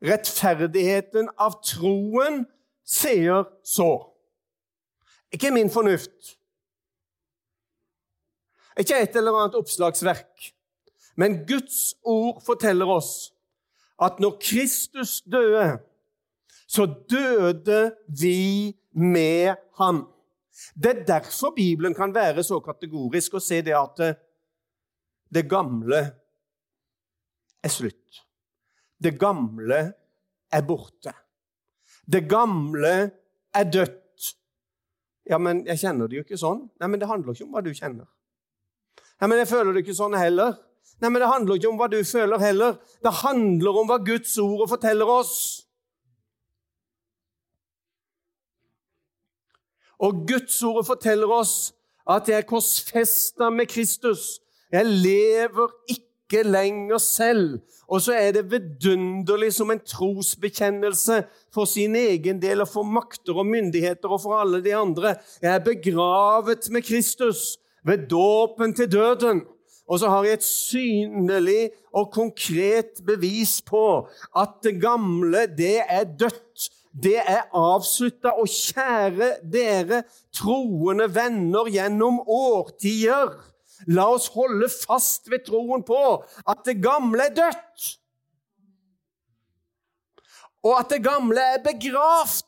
Rettferdigheten 0.00 1.28
av 1.36 1.58
troen 1.64 2.44
sier 2.86 3.44
så. 3.66 3.90
Ikke 5.32 5.52
min 5.54 5.70
fornuft. 5.70 6.36
Ikke 8.80 8.96
et 8.96 9.16
eller 9.16 9.36
annet 9.36 9.58
oppslagsverk. 9.60 10.50
Men 11.20 11.42
Guds 11.46 11.94
ord 12.06 12.40
forteller 12.46 12.88
oss 12.88 13.30
at 14.00 14.20
når 14.22 14.38
Kristus 14.40 15.20
døde, 15.20 15.78
så 16.70 16.86
døde 17.10 17.92
vi 18.20 18.72
med 18.96 19.54
ham. 19.76 20.06
Det 20.74 20.90
er 20.90 21.04
derfor 21.04 21.52
Bibelen 21.56 21.94
kan 21.94 22.14
være 22.14 22.42
så 22.42 22.60
kategorisk 22.60 23.34
og 23.34 23.42
se 23.42 23.60
det 23.62 23.76
at 23.76 24.16
det 25.34 25.44
gamle 25.50 26.00
er 27.62 27.68
slutt. 27.68 28.24
Det 29.00 29.16
gamle 29.18 29.80
er 30.52 30.62
borte. 30.66 31.14
Det 32.04 32.26
gamle 32.28 32.94
er 33.54 33.70
dødt. 33.72 33.96
Ja, 35.30 35.38
men 35.38 35.62
jeg 35.66 35.78
kjenner 35.80 36.10
det 36.10 36.18
jo 36.18 36.24
ikke 36.24 36.40
sånn. 36.40 36.66
Nei, 36.80 36.88
men 36.90 37.00
det 37.00 37.08
handler 37.08 37.36
ikke 37.36 37.46
om 37.46 37.54
hva 37.54 37.62
du 37.64 37.70
kjenner. 37.72 38.08
Nei, 39.20 39.28
men 39.28 39.40
jeg 39.42 39.50
føler 39.50 39.72
det 39.76 39.84
ikke 39.84 39.96
sånn 39.96 40.16
heller. 40.18 40.56
Nei, 41.00 41.08
men 41.08 41.22
det 41.22 41.30
handler 41.30 41.56
ikke 41.56 41.70
om 41.70 41.80
hva 41.80 41.88
du 41.92 41.98
føler 42.04 42.42
heller. 42.42 42.76
Det 43.00 43.12
handler 43.22 43.80
om 43.80 43.88
hva 43.88 43.98
Guds 44.04 44.36
ord 44.42 44.66
forteller 44.68 45.12
oss. 45.12 45.34
Og 50.00 50.24
Guds 50.28 50.56
ord 50.64 50.84
forteller 50.88 51.32
oss 51.32 51.72
at 52.08 52.28
jeg 52.28 52.40
er 52.40 52.48
korsfesta 52.48 53.50
med 53.52 53.68
Kristus. 53.70 54.40
Jeg 54.72 54.86
lever 54.88 55.74
ikke 55.88 56.09
lenger 56.32 56.98
selv, 56.98 57.60
og 57.90 58.00
så 58.00 58.14
er 58.14 58.32
det 58.32 58.50
vidunderlig 58.52 59.52
som 59.52 59.70
en 59.70 59.80
trosbekjennelse 59.82 61.24
for 61.54 61.66
sin 61.66 61.96
egen 61.98 62.38
del 62.42 62.62
og 62.62 62.68
for 62.70 62.86
makter 62.86 63.34
og 63.34 63.46
myndigheter 63.46 64.08
og 64.08 64.20
for 64.22 64.38
alle 64.38 64.62
de 64.64 64.74
andre. 64.76 65.16
Jeg 65.42 65.54
er 65.54 65.64
begravet 65.64 66.70
med 66.70 66.86
Kristus 66.86 67.58
ved 67.84 68.06
dåpen 68.10 68.74
til 68.74 68.92
døden. 68.92 69.42
Og 69.90 69.98
så 69.98 70.08
har 70.08 70.24
jeg 70.24 70.38
et 70.38 70.46
synlig 70.46 71.70
og 71.92 72.12
konkret 72.14 73.02
bevis 73.06 73.58
på 73.66 74.06
at 74.38 74.60
det 74.62 74.76
gamle, 74.82 75.48
det 75.58 75.80
er 75.88 76.04
dødt. 76.04 76.70
Det 77.02 77.16
er 77.18 77.48
avslutta. 77.54 78.36
Og 78.38 78.46
kjære 78.46 79.32
dere 79.52 80.02
troende 80.34 81.08
venner 81.14 81.70
gjennom 81.70 82.20
årtier 82.26 83.34
La 83.90 84.06
oss 84.14 84.28
holde 84.34 84.68
fast 84.70 85.30
ved 85.30 85.42
troen 85.48 85.82
på 85.86 86.02
at 86.46 86.62
det 86.66 86.78
gamle 86.82 87.26
er 87.26 87.34
dødt. 87.34 87.96
og 90.62 90.78
at 90.80 90.90
det 90.90 91.04
gamle 91.04 91.40
er 91.40 91.62
begravd. 91.62 92.44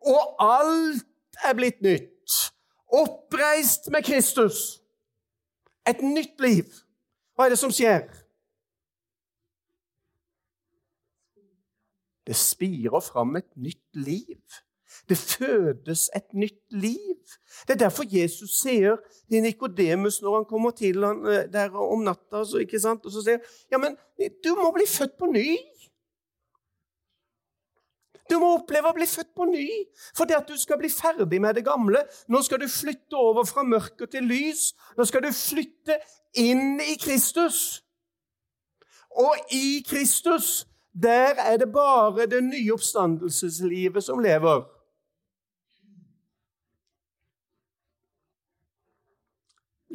Og 0.00 0.36
alt 0.38 1.06
er 1.44 1.54
blitt 1.54 1.80
nytt. 1.82 2.52
Oppreist 2.86 3.90
med 3.90 4.02
Kristus. 4.02 4.82
Et 5.88 6.02
nytt 6.02 6.40
liv. 6.40 6.70
Hva 7.34 7.46
er 7.46 7.54
det 7.54 7.58
som 7.58 7.74
skjer? 7.74 8.06
Det 12.26 12.34
spirer 12.38 13.02
fram 13.02 13.36
et 13.38 13.50
nytt 13.56 13.98
liv. 13.98 14.62
Det 15.08 15.18
fødes 15.18 16.08
et 16.16 16.34
nytt 16.34 16.72
liv. 16.74 17.36
Det 17.66 17.76
er 17.76 17.84
derfor 17.86 18.04
Jesus 18.10 18.58
sier 18.60 18.96
til 19.30 19.42
Nikodemus 19.42 20.18
når 20.22 20.40
han 20.40 20.48
kommer 20.50 20.74
til 20.74 21.04
han 21.04 21.22
eh, 21.26 21.46
der 21.52 21.74
om 21.78 22.02
natta 22.02 22.42
så, 22.44 22.58
ikke 22.58 22.80
sant? 22.82 23.06
og 23.06 23.14
så 23.14 23.22
sier 23.22 23.38
ja, 23.70 23.78
men 23.78 23.94
du 24.44 24.54
må 24.58 24.72
bli 24.74 24.86
født 24.90 25.14
på 25.18 25.30
ny. 25.30 25.46
Du 28.30 28.38
må 28.42 28.56
oppleve 28.56 28.90
å 28.90 28.96
bli 28.96 29.06
født 29.06 29.30
på 29.38 29.46
ny, 29.46 29.66
fordi 30.18 30.34
at 30.34 30.48
du 30.50 30.56
skal 30.58 30.80
bli 30.80 30.90
ferdig 30.90 31.38
med 31.42 31.54
det 31.54 31.62
gamle. 31.66 32.02
Nå 32.26 32.42
skal 32.42 32.58
du 32.58 32.66
flytte 32.66 33.18
over 33.18 33.46
fra 33.46 33.62
mørket 33.62 34.16
til 34.16 34.26
lys. 34.26 34.72
Nå 34.98 35.06
skal 35.06 35.22
du 35.22 35.30
flytte 35.30 36.00
inn 36.42 36.80
i 36.82 36.96
Kristus. 36.98 37.84
Og 39.16 39.54
i 39.54 39.84
Kristus, 39.86 40.66
der 40.90 41.38
er 41.38 41.60
det 41.62 41.70
bare 41.72 42.26
det 42.26 42.42
nye 42.44 42.74
oppstandelseslivet 42.74 44.04
som 44.04 44.18
lever. 44.18 44.66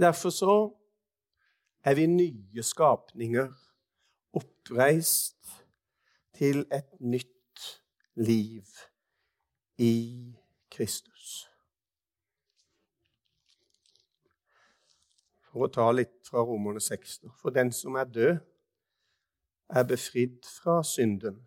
Derfor 0.02 0.30
så 0.30 0.56
er 1.84 1.96
vi 1.96 2.06
nye 2.06 2.64
skapninger, 2.64 3.52
oppreist 4.34 5.62
til 6.34 6.66
et 6.74 7.00
nytt 7.00 7.82
liv 8.16 8.66
i 9.78 9.94
Kristus. 10.72 11.46
For 15.52 15.68
å 15.68 15.70
ta 15.70 15.86
litt 15.94 16.18
fra 16.26 16.42
Romerne 16.48 16.82
6. 16.82 17.20
For 17.38 17.54
den 17.54 17.70
som 17.76 18.00
er 18.02 18.10
død, 18.10 18.36
er 19.70 19.88
befridd 19.88 20.42
fra 20.50 20.82
synden. 20.84 21.44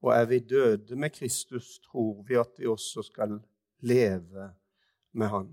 Og 0.00 0.14
er 0.16 0.24
vi 0.32 0.38
døde 0.38 0.96
med 0.96 1.12
Kristus, 1.12 1.78
tror 1.84 2.22
vi 2.24 2.40
at 2.40 2.56
vi 2.56 2.66
også 2.66 3.02
skal 3.02 3.36
leve 3.84 4.52
med 5.12 5.28
Han. 5.28 5.50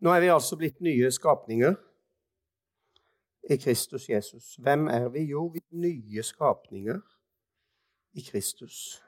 Nå 0.00 0.12
er 0.12 0.20
vi 0.20 0.32
altså 0.32 0.58
blitt 0.60 0.80
nye 0.84 1.10
skapninger 1.12 1.74
i 3.50 3.56
Kristus 3.56 4.08
Jesus. 4.08 4.54
Hvem 4.60 4.88
er 4.92 5.08
vi? 5.08 5.24
Jo, 5.30 5.46
vi 5.54 5.62
er 5.62 5.80
nye 5.80 6.22
skapninger 6.22 7.00
i 8.12 8.24
Kristus. 8.30 9.02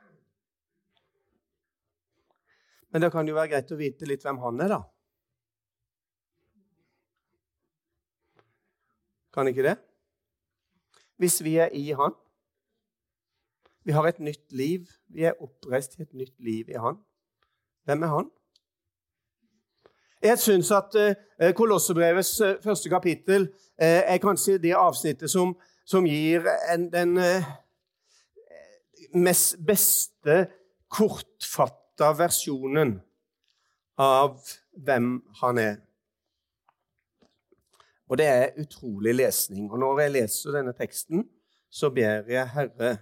Men 2.90 3.03
det 3.03 3.12
kan 3.12 3.29
jo 3.29 3.37
være 3.37 3.53
greit 3.53 3.74
å 3.74 3.81
vite 3.81 4.09
litt 4.09 4.24
hvem 4.24 4.40
han 4.40 4.62
er, 4.64 4.72
da. 4.72 4.81
Kan 9.35 9.51
ikke 9.51 9.66
det? 9.66 9.77
Hvis 11.18 11.42
vi 11.44 11.59
er 11.61 11.74
i 11.74 11.90
han 11.98 12.16
Vi 13.85 13.94
har 13.96 14.05
et 14.05 14.18
nytt 14.20 14.53
liv. 14.53 14.88
Vi 15.09 15.24
er 15.24 15.38
oppreist 15.40 15.94
til 15.94 16.03
et 16.05 16.12
nytt 16.12 16.35
liv 16.44 16.68
i 16.68 16.77
han. 16.77 16.98
Hvem 17.88 18.03
er 18.03 18.11
han? 18.12 18.27
Jeg 20.22 20.38
syns 20.38 20.70
at 20.70 20.94
uh, 20.98 21.50
Kolossebrevets 21.54 22.40
uh, 22.40 22.54
første 22.62 22.90
kapittel 22.90 23.48
uh, 23.48 24.02
er 24.12 24.18
kanskje 24.18 24.59
det 24.59 24.74
avsnittet 24.74 25.31
som, 25.31 25.54
som 25.87 26.07
gir 26.07 26.46
en, 26.72 26.88
den 26.92 27.18
mest 29.14 29.57
beste 29.66 30.46
kortfatta 30.90 32.11
versjonen 32.18 32.96
av 33.98 34.40
hvem 34.74 35.12
han 35.42 35.59
er. 35.59 35.76
Og 38.09 38.18
det 38.18 38.26
er 38.26 38.57
utrolig 38.59 39.14
lesning. 39.14 39.70
Og 39.70 39.78
når 39.78 40.00
jeg 40.00 40.14
leser 40.16 40.57
denne 40.57 40.72
teksten, 40.72 41.26
så 41.70 41.90
ber 41.90 42.26
jeg 42.31 42.48
Herre, 42.54 42.96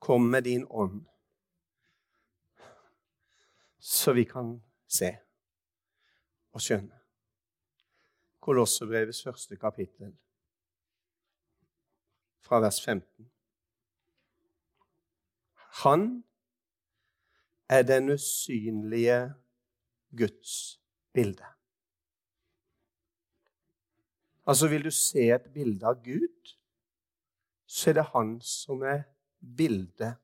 kom 0.00 0.22
med 0.32 0.42
din 0.42 0.66
ånd, 0.70 1.04
så 3.80 4.12
vi 4.12 4.24
kan 4.24 4.56
se 4.88 5.16
og 6.56 6.62
skjønne. 6.64 6.96
Kolossebrevets 8.40 9.20
første 9.26 9.58
kapittel, 9.60 10.14
fra 12.46 12.60
vers 12.62 12.78
15. 12.80 13.26
Han 15.82 16.06
er 17.68 17.82
den 17.82 18.14
usynlige 18.14 19.34
Guds 20.16 20.80
bilde. 21.12 21.44
Altså, 24.46 24.68
vil 24.68 24.84
du 24.84 24.90
se 24.94 25.28
et 25.34 25.52
bilde 25.52 25.86
av 25.86 26.00
Gud, 26.04 26.54
så 27.66 27.90
er 27.90 27.98
det 27.98 28.08
han 28.14 28.36
som 28.40 28.86
er 28.86 29.02
bildet, 29.58 30.14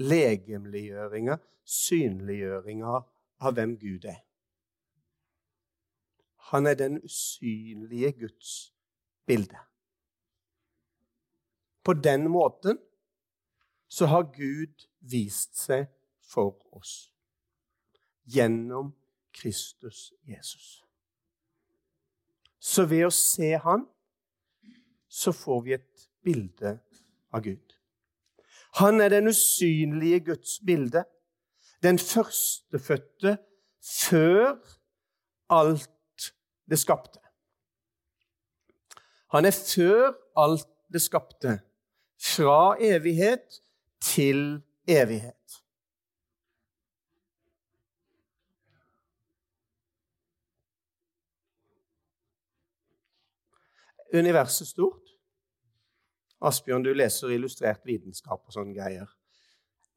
legemliggjøringa, 0.00 1.36
synliggjøringa 1.62 3.02
av 3.38 3.54
hvem 3.54 3.76
Gud 3.78 4.08
er. 4.08 4.25
Han 6.50 6.66
er 6.66 6.74
den 6.74 7.00
usynlige 7.04 8.12
Guds 8.12 8.74
bilde. 9.26 9.58
På 11.84 11.92
den 11.92 12.28
måten 12.30 12.78
så 13.88 14.06
har 14.06 14.22
Gud 14.22 14.86
vist 15.00 15.58
seg 15.58 15.86
for 16.22 16.58
oss 16.76 17.12
gjennom 18.26 18.92
Kristus 19.32 20.12
Jesus. 20.26 20.84
Så 22.58 22.86
ved 22.90 23.06
å 23.06 23.12
se 23.14 23.52
Han 23.62 23.86
så 25.08 25.32
får 25.32 25.60
vi 25.64 25.74
et 25.76 26.08
bilde 26.22 26.78
av 27.32 27.42
Gud. 27.42 27.74
Han 28.82 29.00
er 29.00 29.08
den 29.08 29.30
usynlige 29.30 30.20
Guds 30.30 30.58
bilde, 30.66 31.04
den 31.82 31.98
førstefødte 31.98 33.38
før 33.80 34.58
alt 35.48 35.95
det 36.70 36.78
skapte. 36.78 37.20
Han 39.34 39.44
er 39.44 39.54
før 39.54 40.12
alt 40.36 40.68
det 40.92 41.02
skapte, 41.02 41.60
fra 42.16 42.76
evighet 42.80 43.60
til 44.00 44.62
evighet. 44.88 45.62
Universet 54.14 54.68
stort. 54.68 55.02
Asbjørn, 56.40 56.84
du 56.84 56.92
leser 56.94 57.32
illustrert 57.34 57.82
vitenskap 57.88 58.44
og 58.46 58.54
sånne 58.54 58.74
greier. 58.76 59.10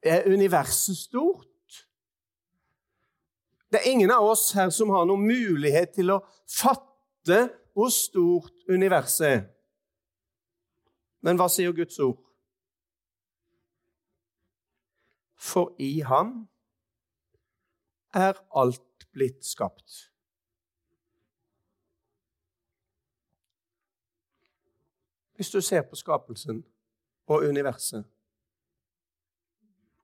Er 0.02 0.26
universet 0.26 0.98
stort? 0.98 1.49
Det 3.70 3.78
er 3.78 3.90
ingen 3.90 4.10
av 4.10 4.24
oss 4.26 4.50
her 4.52 4.70
som 4.74 4.90
har 4.90 5.06
noen 5.06 5.22
mulighet 5.26 5.94
til 5.94 6.10
å 6.10 6.20
fatte 6.50 7.44
hvor 7.76 7.92
stort 7.94 8.66
universet 8.68 9.26
er. 9.28 9.42
Men 11.22 11.38
hva 11.38 11.46
sier 11.52 11.74
Guds 11.76 11.98
ord? 12.02 12.18
For 15.40 15.70
i 15.78 16.00
ham 16.04 16.48
er 18.16 18.40
alt 18.56 19.06
blitt 19.14 19.44
skapt. 19.46 20.10
Hvis 25.38 25.52
du 25.54 25.60
ser 25.64 25.86
på 25.88 25.96
skapelsen 25.96 26.64
og 27.30 27.46
universet 27.48 28.04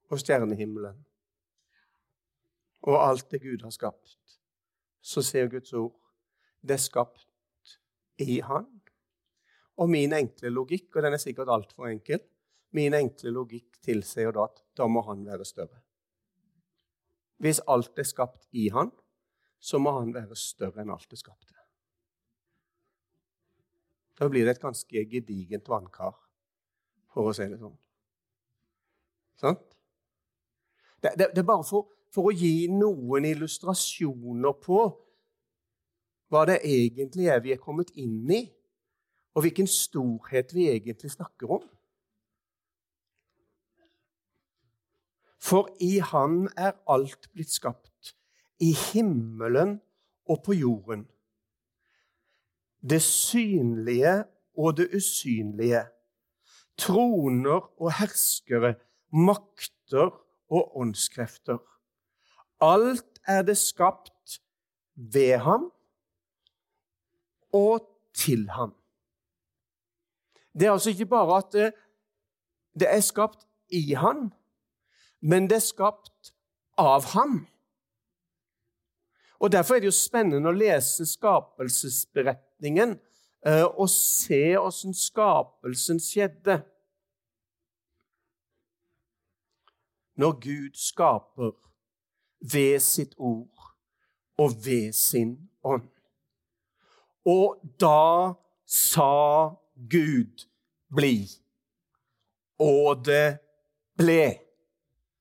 og 0.08 0.22
stjernehimmelen 0.22 0.96
og 2.86 2.96
alt 3.02 3.30
det 3.30 3.42
Gud 3.42 3.64
har 3.66 3.74
skapt, 3.74 4.16
så 5.02 5.22
sier 5.22 5.50
Guds 5.50 5.72
ord 5.74 5.94
det 6.66 6.78
er 6.78 6.82
skapt 6.82 7.76
i 8.22 8.40
Han. 8.42 8.66
Og 9.76 9.90
min 9.92 10.14
enkle 10.16 10.50
logikk, 10.50 10.88
og 10.96 11.04
den 11.04 11.14
er 11.14 11.22
sikkert 11.22 11.52
altfor 11.52 11.90
enkel, 11.90 12.22
min 12.74 12.94
enkle 12.96 13.30
logikk 13.30 13.78
tilsier 13.84 14.32
da 14.34 14.46
at 14.48 14.62
da 14.78 14.88
må 14.90 15.02
Han 15.06 15.26
være 15.26 15.44
større. 15.44 15.82
Hvis 17.42 17.60
alt 17.68 17.98
er 17.98 18.08
skapt 18.08 18.48
i 18.52 18.68
Han, 18.74 18.90
så 19.58 19.78
må 19.78 19.92
Han 19.98 20.14
være 20.14 20.36
større 20.38 20.82
enn 20.82 20.90
alt 20.94 21.10
det 21.10 21.20
skapte. 21.20 21.52
Da 24.16 24.30
blir 24.32 24.46
det 24.46 24.56
et 24.56 24.62
ganske 24.62 25.02
gedigent 25.10 25.68
vannkar, 25.68 26.14
for 27.12 27.28
å 27.28 27.34
si 27.36 27.44
det 27.50 27.58
sånn. 27.60 27.76
Sant? 29.36 29.66
Det, 31.04 31.12
det, 31.20 31.28
det 31.36 31.42
er 31.42 31.48
bare 31.50 31.66
for, 31.68 31.90
for, 32.16 32.30
å 32.30 32.34
gi 32.34 32.66
noen 32.72 33.28
illustrasjoner 33.28 34.56
på 34.64 34.80
hva 36.32 36.42
det 36.48 36.62
egentlig 36.64 37.28
er 37.30 37.42
vi 37.44 37.52
er 37.54 37.62
kommet 37.62 37.92
inn 38.00 38.24
i, 38.32 38.42
og 39.36 39.44
hvilken 39.44 39.68
storhet 39.68 40.54
vi 40.56 40.70
egentlig 40.72 41.12
snakker 41.12 41.58
om. 41.58 41.66
For 45.46 45.68
i 45.78 45.98
Han 46.02 46.48
er 46.56 46.72
alt 46.90 47.28
blitt 47.36 47.52
skapt, 47.52 48.16
i 48.58 48.72
himmelen 48.72 49.76
og 50.26 50.40
på 50.48 50.56
jorden. 50.56 51.04
Det 52.80 53.02
synlige 53.04 54.24
og 54.56 54.78
det 54.80 54.88
usynlige. 54.96 55.84
Troner 56.80 57.60
og 57.80 57.92
herskere, 58.00 58.74
makter 59.12 60.10
og 60.48 60.76
åndskrefter. 60.80 61.60
Alt 62.60 63.20
er 63.26 63.42
det 63.42 63.58
skapt 63.58 64.40
ved 64.94 65.38
ham 65.38 65.72
og 67.52 67.88
til 68.14 68.50
ham. 68.50 68.74
Det 70.52 70.66
er 70.66 70.72
altså 70.72 70.90
ikke 70.90 71.06
bare 71.06 71.38
at 71.38 71.52
det, 71.52 71.72
det 72.80 72.94
er 72.94 73.00
skapt 73.00 73.46
i 73.68 73.92
han, 73.92 74.32
men 75.20 75.50
det 75.50 75.56
er 75.56 75.66
skapt 75.66 76.32
av 76.78 77.04
ham. 77.12 77.46
Og 79.38 79.52
Derfor 79.52 79.74
er 79.74 79.80
det 79.80 79.90
jo 79.90 79.92
spennende 79.92 80.48
å 80.48 80.56
lese 80.56 81.04
skapelsesberetningen 81.06 82.96
eh, 83.44 83.66
og 83.66 83.90
se 83.92 84.56
åssen 84.56 84.96
skapelsen 84.96 86.00
skjedde. 86.00 86.62
Når 90.16 90.38
Gud 90.40 90.80
skaper 90.80 91.52
ved 92.40 92.80
sitt 92.80 93.14
ord 93.18 93.72
og 94.38 94.52
ved 94.64 94.92
sin 94.92 95.36
ånd. 95.64 95.88
Og 97.26 97.58
da 97.80 98.34
sa 98.66 99.54
Gud 99.90 100.46
bli. 100.94 101.26
Og 102.58 103.04
det 103.04 103.38
ble. 103.98 104.36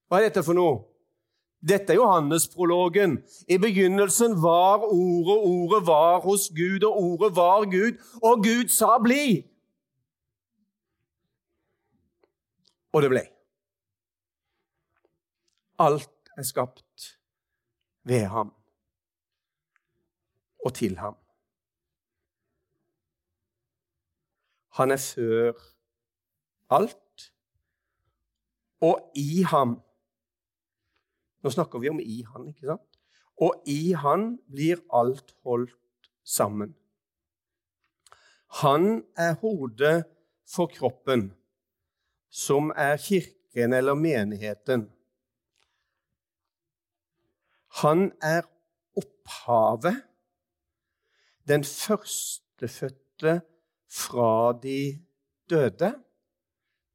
Hva 0.07 0.20
er 0.20 0.30
dette 0.30 0.43
for 0.45 0.57
noe? 0.57 0.84
Dette 1.66 1.95
er 1.95 1.97
Johannes-prologen. 1.97 3.18
I 3.49 3.57
begynnelsen 3.57 4.38
var 4.43 4.86
Ordet, 4.86 5.38
Ordet 5.49 5.82
var 5.88 6.20
hos 6.22 6.51
Gud, 6.53 6.84
og 6.86 6.99
Ordet 7.01 7.32
var 7.36 7.66
Gud, 7.72 7.97
og 8.22 8.43
Gud 8.45 8.70
sa 8.70 8.97
'bli'. 9.01 9.41
Og 12.93 13.01
det 13.01 13.09
ble. 13.09 13.24
Alt 15.80 16.14
er 16.38 16.43
skapt 16.43 17.19
ved 18.03 18.25
ham 18.31 18.53
og 20.65 20.73
til 20.73 20.97
ham. 20.97 21.17
Han 24.75 24.91
er 24.91 24.97
før 24.97 25.53
alt, 26.69 27.33
og 28.81 29.11
i 29.15 29.43
ham 29.43 29.81
Nå 31.45 31.51
snakker 31.53 31.77
vi 31.77 31.89
om 31.91 31.99
i 32.01 32.23
han, 32.25 32.47
ikke 32.49 32.65
sant? 32.65 32.95
Og 33.38 33.67
i 33.69 33.91
han 33.93 34.39
blir 34.49 34.79
alt 34.89 35.36
holdt 35.45 36.07
sammen. 36.25 36.71
Han 38.63 39.03
er 39.13 39.36
hodet 39.43 40.07
for 40.49 40.71
kroppen, 40.73 41.27
som 42.33 42.71
er 42.75 42.97
kirken 42.97 43.77
eller 43.77 43.93
menigheten. 43.93 44.88
Han 47.82 48.11
er 48.21 48.45
opphavet, 48.95 49.97
den 51.47 51.63
førstefødte 51.63 53.41
fra 53.91 54.53
de 54.63 55.05
døde. 55.49 55.91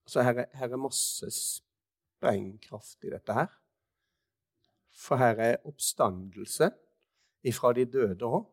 Så 0.07 0.22
her 0.22 0.39
er, 0.43 0.47
her 0.55 0.72
er 0.72 0.81
masse 0.81 1.28
sprengkraft 1.31 3.05
i 3.05 3.12
dette 3.12 3.37
her. 3.37 3.51
For 4.97 5.20
her 5.20 5.37
er 5.51 5.68
oppstandelse 5.68 6.70
ifra 7.45 7.72
de 7.76 7.85
døde 7.85 8.24
òg. 8.24 8.49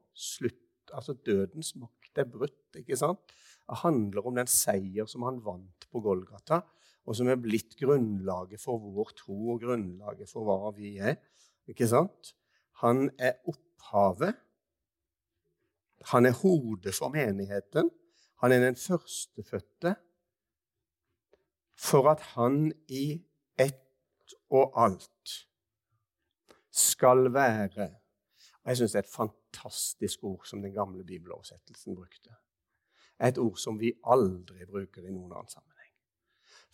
Altså 0.94 1.16
dødens 1.26 1.76
makt 1.76 2.18
er 2.18 2.28
brutt. 2.32 2.76
ikke 2.76 2.98
sant? 2.98 3.24
Det 3.68 3.78
handler 3.84 4.28
om 4.28 4.36
den 4.36 4.48
seier 4.48 5.08
som 5.08 5.24
han 5.28 5.40
vant 5.44 5.88
på 5.92 6.00
Golgata, 6.04 6.62
og 7.08 7.16
som 7.16 7.28
er 7.32 7.40
blitt 7.40 7.76
grunnlaget 7.80 8.60
for 8.62 8.80
vår 8.80 9.12
tro 9.16 9.54
og 9.56 9.64
grunnlaget 9.64 10.30
for 10.30 10.48
hva 10.48 10.72
vi 10.76 10.98
er. 11.00 11.16
Ikke 11.68 11.88
sant? 11.88 12.34
Han 12.82 13.10
er 13.20 13.40
opphavet. 13.48 14.36
Han 16.12 16.26
er 16.26 16.36
hodet 16.42 16.96
for 16.96 17.10
menigheten. 17.10 17.92
Han 18.42 18.52
er 18.52 18.60
den 18.60 18.76
førstefødte 18.76 19.96
for 21.78 22.10
at 22.10 22.22
han 22.34 22.72
i 22.90 23.22
ett 23.58 24.34
og 24.50 24.74
alt 24.84 25.48
skal 26.72 27.34
være 27.34 27.94
Jeg 28.66 28.78
syns 28.78 28.92
det 28.92 29.00
er 29.00 29.04
et 29.04 29.16
fantastisk 29.16 30.24
ord 30.24 30.46
som 30.46 30.62
den 30.62 30.74
gamle 30.74 31.04
bibeloversettelsen 31.04 31.96
brukte. 31.96 32.36
Et 33.24 33.38
ord 33.38 33.58
som 33.58 33.80
vi 33.80 33.94
aldri 34.04 34.66
bruker 34.66 35.06
i 35.06 35.12
noen 35.12 35.32
annen 35.32 35.48
sammenheng. 35.48 35.94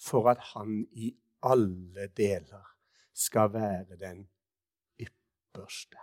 For 0.02 0.30
at 0.32 0.42
han 0.56 0.88
i 0.92 1.14
alle 1.44 2.08
deler 2.18 2.66
skal 3.14 3.54
være 3.54 4.00
den 4.00 4.26
ypperste. 5.54 6.02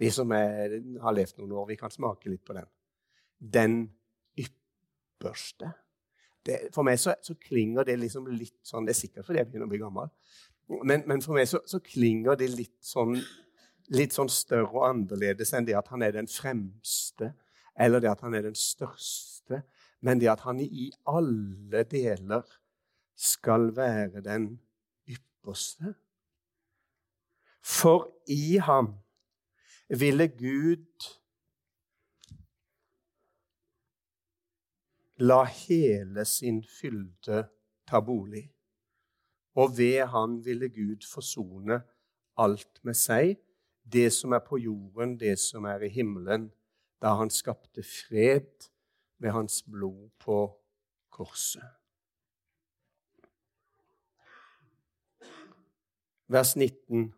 Vi 0.00 0.08
som 0.12 0.30
er, 0.32 0.78
har 1.00 1.16
levd 1.16 1.40
noen 1.40 1.56
år, 1.60 1.66
vi 1.72 1.80
kan 1.80 1.92
smake 1.92 2.30
litt 2.32 2.44
på 2.44 2.56
den 2.56 2.68
den 3.40 3.90
ypperste. 4.36 5.72
Det, 6.44 6.58
for 6.74 6.84
meg 6.84 7.00
så, 7.00 7.14
så, 7.24 7.34
klinger 7.40 7.84
det 7.88 7.98
liksom 8.00 8.28
litt 8.32 8.56
sånn 8.64 8.86
Det 8.88 8.94
er 8.94 8.98
sikkert 8.98 9.26
fordi 9.26 9.40
jeg 9.42 9.48
begynner 9.48 9.68
å 9.68 9.72
bli 9.72 9.80
gammel. 9.80 10.10
Men, 10.86 11.04
men 11.08 11.24
for 11.24 11.36
meg 11.36 11.48
så, 11.50 11.60
så, 11.68 11.80
klinger 11.84 12.36
det 12.40 12.50
litt 12.52 12.76
sånn, 12.84 13.16
litt 13.96 14.16
sånn 14.16 14.30
større 14.32 14.70
og 14.70 14.86
annerledes 14.88 15.52
enn 15.56 15.66
det 15.68 15.76
at 15.76 15.90
han 15.92 16.04
er 16.04 16.14
den 16.16 16.28
fremste, 16.30 17.32
eller 17.80 18.00
det 18.00 18.12
at 18.12 18.24
han 18.24 18.36
er 18.36 18.44
den 18.48 18.56
største, 18.56 19.62
men 20.04 20.20
det 20.20 20.30
at 20.32 20.44
han 20.46 20.60
i 20.62 20.90
alle 21.08 21.84
deler 21.88 22.44
skal 23.16 23.68
være 23.76 24.22
den 24.24 24.52
ypperste. 25.08 25.96
For 27.60 28.08
i 28.28 28.58
ham 28.58 28.94
ville 29.88 30.28
Gud 30.28 31.06
la 35.20 35.44
hele 35.44 36.24
sin 36.24 36.62
fylde 36.64 37.44
ta 37.86 38.00
bolig. 38.00 38.46
Og 39.54 39.78
ved 39.78 40.06
han 40.06 40.44
ville 40.44 40.68
Gud 40.68 41.04
forsone 41.12 41.82
alt 42.38 42.80
med 42.84 42.96
seg, 42.96 43.36
det 43.92 44.12
som 44.14 44.32
er 44.32 44.42
på 44.46 44.56
jorden, 44.56 45.18
det 45.20 45.38
som 45.38 45.64
er 45.64 45.82
i 45.84 45.90
himmelen, 45.92 46.50
da 47.02 47.16
han 47.18 47.30
skapte 47.30 47.82
fred 47.82 48.70
ved 49.18 49.30
hans 49.30 49.62
blod 49.62 50.08
på 50.18 50.38
korset. 51.10 51.66
Vers 56.30 56.56
19. 56.56 57.10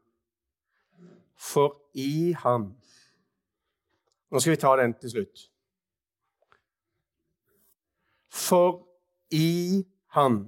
For 1.43 1.75
i 1.99 2.33
ham 2.39 2.71
Nå 4.31 4.41
skal 4.41 4.55
vi 4.55 4.61
ta 4.63 4.71
den 4.81 4.95
til 4.97 5.11
slutt. 5.13 5.41
For 8.33 8.79
i 9.37 9.85
Han 10.17 10.39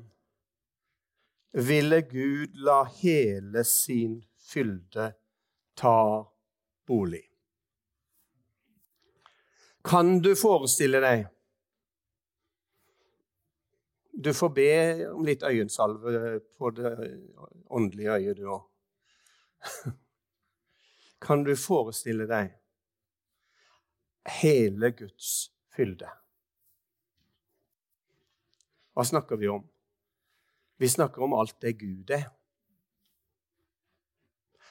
ville 1.52 2.00
Gud 2.08 2.56
la 2.66 2.82
hele 2.84 3.64
sin 3.64 4.22
fylde 4.40 5.10
ta 5.76 6.24
bolig. 6.86 7.22
Kan 9.84 10.18
du 10.24 10.32
forestille 10.36 11.00
deg 11.04 11.26
Du 14.24 14.32
får 14.32 14.52
be 14.56 14.70
om 15.10 15.24
litt 15.26 15.42
øyensalve 15.42 16.38
på 16.56 16.70
det 16.70 16.94
åndelige 17.66 18.14
øyet, 18.14 18.36
du 18.38 18.48
òg. 18.54 18.62
Kan 21.20 21.44
du 21.44 21.54
forestille 21.56 22.26
deg 22.28 22.52
hele 24.40 24.90
Guds 24.96 25.50
fylde? 25.74 26.08
Hva 28.94 29.04
snakker 29.04 29.36
vi 29.40 29.48
om? 29.50 29.64
Vi 30.78 30.88
snakker 30.88 31.22
om 31.22 31.34
alt 31.34 31.56
det 31.62 31.78
Gud 31.80 32.10
er. 32.14 32.28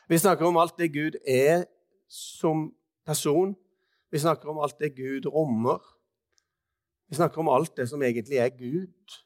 Vi 0.07 0.19
snakker 0.19 0.45
om 0.45 0.57
alt 0.59 0.77
det 0.77 0.91
Gud 0.93 1.17
er 1.27 1.65
som 2.07 2.69
person. 3.05 3.55
Vi 4.11 4.19
snakker 4.19 4.49
om 4.49 4.59
alt 4.63 4.79
det 4.79 4.93
Gud 4.95 5.25
rommer. 5.25 5.79
Vi 7.09 7.15
snakker 7.15 7.39
om 7.39 7.49
alt 7.49 7.77
det 7.77 7.87
som 7.89 8.03
egentlig 8.03 8.37
er 8.37 8.51
Gud. 8.57 9.19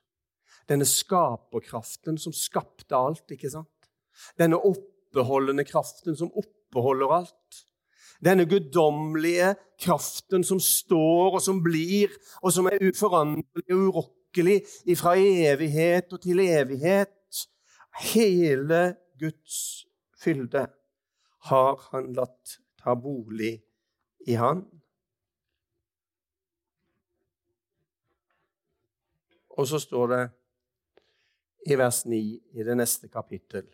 Denne 0.69 0.85
skaperkraften 0.85 2.17
som 2.17 2.33
skapte 2.33 2.95
alt, 2.95 3.25
ikke 3.31 3.49
sant? 3.49 3.89
Denne 4.39 4.59
oppbeholdende 4.59 5.65
kraften 5.67 6.17
som 6.17 6.31
oppbeholder 6.77 7.13
alt. 7.13 7.63
Denne 8.23 8.45
guddommelige 8.49 9.55
kraften 9.81 10.43
som 10.43 10.59
står 10.59 11.37
og 11.37 11.41
som 11.41 11.61
blir, 11.63 12.13
og 12.41 12.53
som 12.53 12.69
er 12.69 12.81
uforanderlig 12.81 13.73
og 13.73 13.83
urokkelig 13.89 14.61
fra 14.97 15.15
evighet 15.17 16.13
og 16.13 16.21
til 16.21 16.41
evighet. 16.45 17.13
Hele 18.13 18.95
Guds 19.19 19.85
fylde 20.21 20.67
har 21.49 21.87
han 21.91 22.11
latt 22.17 22.57
ta 22.81 22.93
bolig 22.95 23.55
i 24.27 24.37
han. 24.37 24.65
Og 29.57 29.65
så 29.65 29.79
står 29.81 30.13
det 30.13 30.23
i 31.67 31.77
vers 31.77 32.05
9 32.05 32.17
i 32.53 32.65
det 32.65 32.77
neste 32.77 33.09
kapittel 33.09 33.65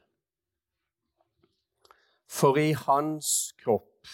For 2.34 2.58
i 2.58 2.72
hans 2.74 3.54
kropp, 3.62 4.08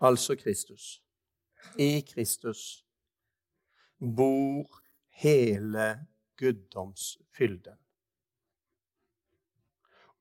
altså 0.00 0.36
Kristus, 0.38 1.02
i 1.78 2.00
Kristus, 2.06 2.86
bor 4.16 4.78
hele 5.20 6.06
guddomsfylden. 6.36 7.76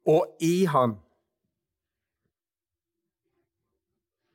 Og 0.06 0.38
i 0.42 0.66
Han 0.66 0.98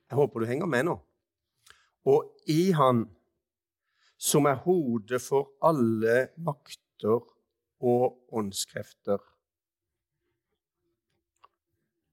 Jeg 0.09 0.15
håper 0.15 0.39
du 0.39 0.45
henger 0.45 0.65
med 0.65 0.83
nå. 0.83 0.95
Og 2.05 2.35
i 2.47 2.71
Han 2.71 3.05
som 4.17 4.45
er 4.45 4.61
hodet 4.63 5.19
for 5.21 5.51
alle 5.65 6.29
makter 6.37 7.25
og 7.83 8.21
åndskrefter. 8.31 9.34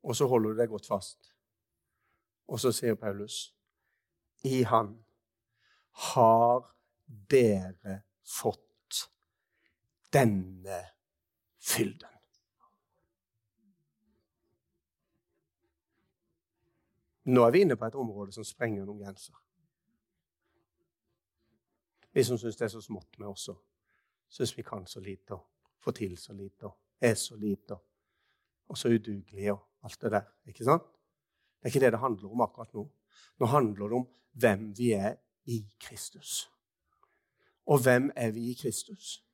Og 0.03 0.16
så 0.16 0.26
holder 0.26 0.50
du 0.50 0.59
deg 0.59 0.68
godt 0.68 0.86
fast. 0.86 1.32
Og 2.50 2.61
så 2.61 2.72
sier 2.74 2.98
Paulus 2.98 3.55
i 4.44 4.62
Han 4.66 4.96
har 6.12 6.66
dere 7.30 8.03
fått 8.26 9.07
denne 10.12 10.80
fylden. 11.59 12.09
Nå 17.24 17.44
er 17.46 17.50
vi 17.55 17.61
inne 17.62 17.76
på 17.78 17.86
et 17.86 17.94
område 17.94 18.34
som 18.34 18.44
sprenger 18.44 18.84
noen 18.84 19.05
grenser. 19.05 19.36
Vi 22.12 22.24
som 22.26 22.38
syns 22.38 22.59
det 22.59 22.66
er 22.66 22.72
så 22.74 22.82
smått 22.82 23.18
med 23.22 23.30
oss, 23.30 23.46
syns 24.28 24.57
vi 24.59 24.64
kan 24.66 24.86
så 24.86 25.00
lite 25.00 25.38
og 25.38 25.46
får 25.80 25.96
til 26.00 26.18
så 26.18 26.34
lite 26.36 26.66
og 26.66 26.74
er 27.00 27.14
så 27.14 27.38
lite 27.38 27.78
og 28.72 28.78
så 28.80 28.88
udugelig 28.88 29.52
og 29.52 29.60
alt 29.84 30.00
det 30.00 30.12
der. 30.12 30.24
Ikke 30.48 30.64
sant? 30.64 30.82
Det 30.82 31.68
er 31.68 31.74
ikke 31.74 31.84
det 31.84 31.92
det 31.92 32.00
handler 32.00 32.32
om 32.32 32.40
akkurat 32.40 32.74
nå. 32.74 32.88
Nå 33.38 33.46
handler 33.46 33.88
det 33.88 33.98
om 34.00 34.06
hvem 34.32 34.72
vi 34.78 34.92
er 34.96 35.14
i 35.44 35.60
Kristus. 35.80 36.50
Og 37.66 37.82
hvem 37.82 38.10
er 38.16 38.30
vi 38.30 38.50
i 38.50 38.54
Kristus? 38.54 39.24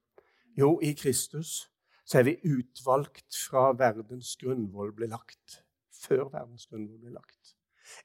Jo, 0.59 0.80
i 0.80 0.93
Kristus 0.93 1.70
så 2.05 2.18
er 2.18 2.22
vi 2.22 2.36
utvalgt 2.45 3.36
fra 3.51 3.70
verdens 3.72 4.36
grunnvoll 4.41 4.93
ble 4.97 5.07
lagt. 5.12 5.62
Før 5.93 6.28
verdens 6.32 6.66
grunnvoll 6.66 6.99
ble 6.99 7.14
lagt. 7.14 7.55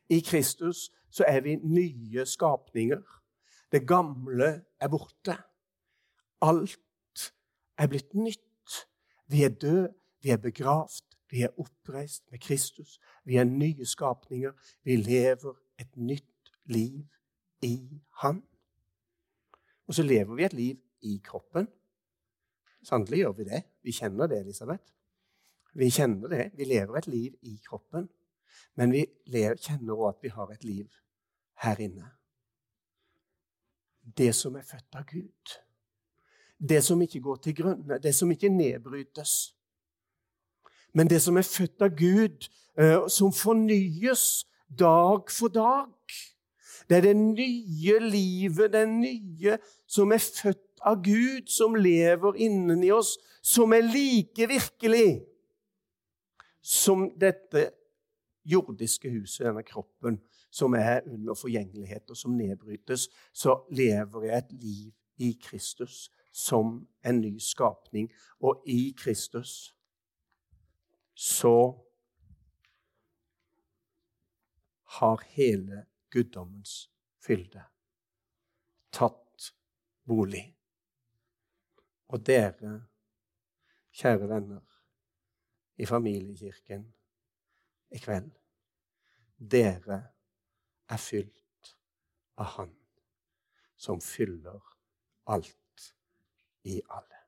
I 0.09 0.19
Kristus 0.19 0.91
så 1.09 1.25
er 1.27 1.41
vi 1.41 1.55
nye 1.55 2.25
skapninger. 2.25 3.01
Det 3.71 3.87
gamle 3.87 4.65
er 4.79 4.87
borte. 4.87 5.37
Alt 6.41 7.33
er 7.77 7.87
blitt 7.87 8.13
nytt. 8.13 8.85
Vi 9.27 9.43
er 9.43 9.49
døde, 9.49 9.89
vi 10.21 10.29
er 10.29 10.37
begravd, 10.37 11.12
vi 11.33 11.41
er 11.41 11.59
oppreist 11.59 12.31
med 12.31 12.39
Kristus. 12.39 12.99
Vi 13.25 13.39
er 13.41 13.43
nye 13.49 13.85
skapninger. 13.85 14.51
Vi 14.85 14.95
lever 14.95 15.53
et 15.81 15.95
nytt 15.97 16.51
liv 16.65 17.07
i 17.61 18.01
Han. 18.21 18.43
Og 19.87 19.93
så 19.97 20.03
lever 20.03 20.35
vi 20.35 20.45
et 20.45 20.53
liv 20.53 20.77
i 21.01 21.21
kroppen. 21.25 21.67
Sannelig 22.83 23.23
gjør 23.23 23.31
vi 23.31 23.43
det. 23.43 23.63
Vi 23.81 23.91
kjenner 23.91 24.27
det, 24.27 24.39
Elisabeth. 24.39 24.83
Vi 25.73 25.89
kjenner 25.89 26.29
det. 26.29 26.51
Vi 26.53 26.69
lever 26.69 26.97
et 26.97 27.07
liv 27.07 27.33
i 27.41 27.55
kroppen. 27.65 28.09
Men 28.75 28.93
vi 28.93 29.07
kjenner 29.33 29.97
òg 29.97 30.11
at 30.11 30.21
vi 30.21 30.29
har 30.35 30.53
et 30.53 30.63
liv 30.63 31.01
her 31.65 31.81
inne. 31.81 32.11
Det 34.17 34.35
som 34.35 34.55
er 34.55 34.69
født 34.69 35.01
av 35.01 35.09
Gud. 35.09 35.57
Det 36.69 36.83
som 36.83 37.01
ikke 37.01 37.25
går 37.25 37.41
til 37.41 37.55
grunne, 37.55 37.97
det 37.97 38.13
som 38.15 38.31
ikke 38.31 38.53
nedbrytes. 38.53 39.55
Men 40.93 41.09
det 41.09 41.21
som 41.21 41.37
er 41.37 41.47
født 41.47 41.81
av 41.81 41.95
Gud, 41.97 42.49
eh, 42.79 43.07
som 43.07 43.33
fornyes 43.33 44.45
dag 44.79 45.31
for 45.31 45.47
dag. 45.47 45.89
Det 46.89 46.97
er 46.97 47.01
det 47.01 47.15
nye 47.15 47.99
livet, 47.99 48.73
det 48.73 48.87
nye 48.89 49.57
som 49.87 50.11
er 50.11 50.17
født 50.17 50.81
av 50.81 51.03
Gud, 51.03 51.47
som 51.47 51.75
lever 51.75 52.35
inni 52.35 52.91
oss, 52.91 53.17
som 53.41 53.73
er 53.73 53.87
like 53.87 54.47
virkelig 54.47 55.23
som 56.63 57.09
dette 57.19 57.69
jordiske 58.45 59.09
huset, 59.11 59.45
denne 59.45 59.63
kroppen, 59.63 60.19
som 60.51 60.73
er 60.73 61.01
under 61.07 61.33
forgjengelighet 61.33 62.09
og 62.09 62.17
som 62.17 62.35
nedbrytes, 62.37 63.07
så 63.33 63.57
lever 63.71 64.27
jeg 64.27 64.37
et 64.37 64.51
liv 64.51 64.91
i 65.17 65.31
Kristus 65.43 66.09
som 66.31 66.87
en 67.05 67.21
ny 67.21 67.37
skapning. 67.39 68.11
Og 68.39 68.63
i 68.67 68.93
Kristus 68.97 69.72
så 71.13 71.85
har 74.99 75.23
hele 75.35 75.85
guddommens 76.09 76.89
fylde 77.21 77.63
tatt 78.93 79.53
bolig. 80.05 80.45
Og 82.13 82.21
dere, 82.25 82.73
kjære 83.93 84.29
venner 84.29 84.77
i 85.81 85.87
familiekirken, 85.89 86.85
i 87.93 88.01
kveld. 88.01 88.29
Dere 89.37 89.99
er 90.89 91.01
fylt 91.01 91.73
av 92.37 92.53
Han 92.57 92.75
som 93.75 94.01
fyller 94.01 94.61
alt 95.25 95.89
i 96.69 96.79
alle. 96.87 97.22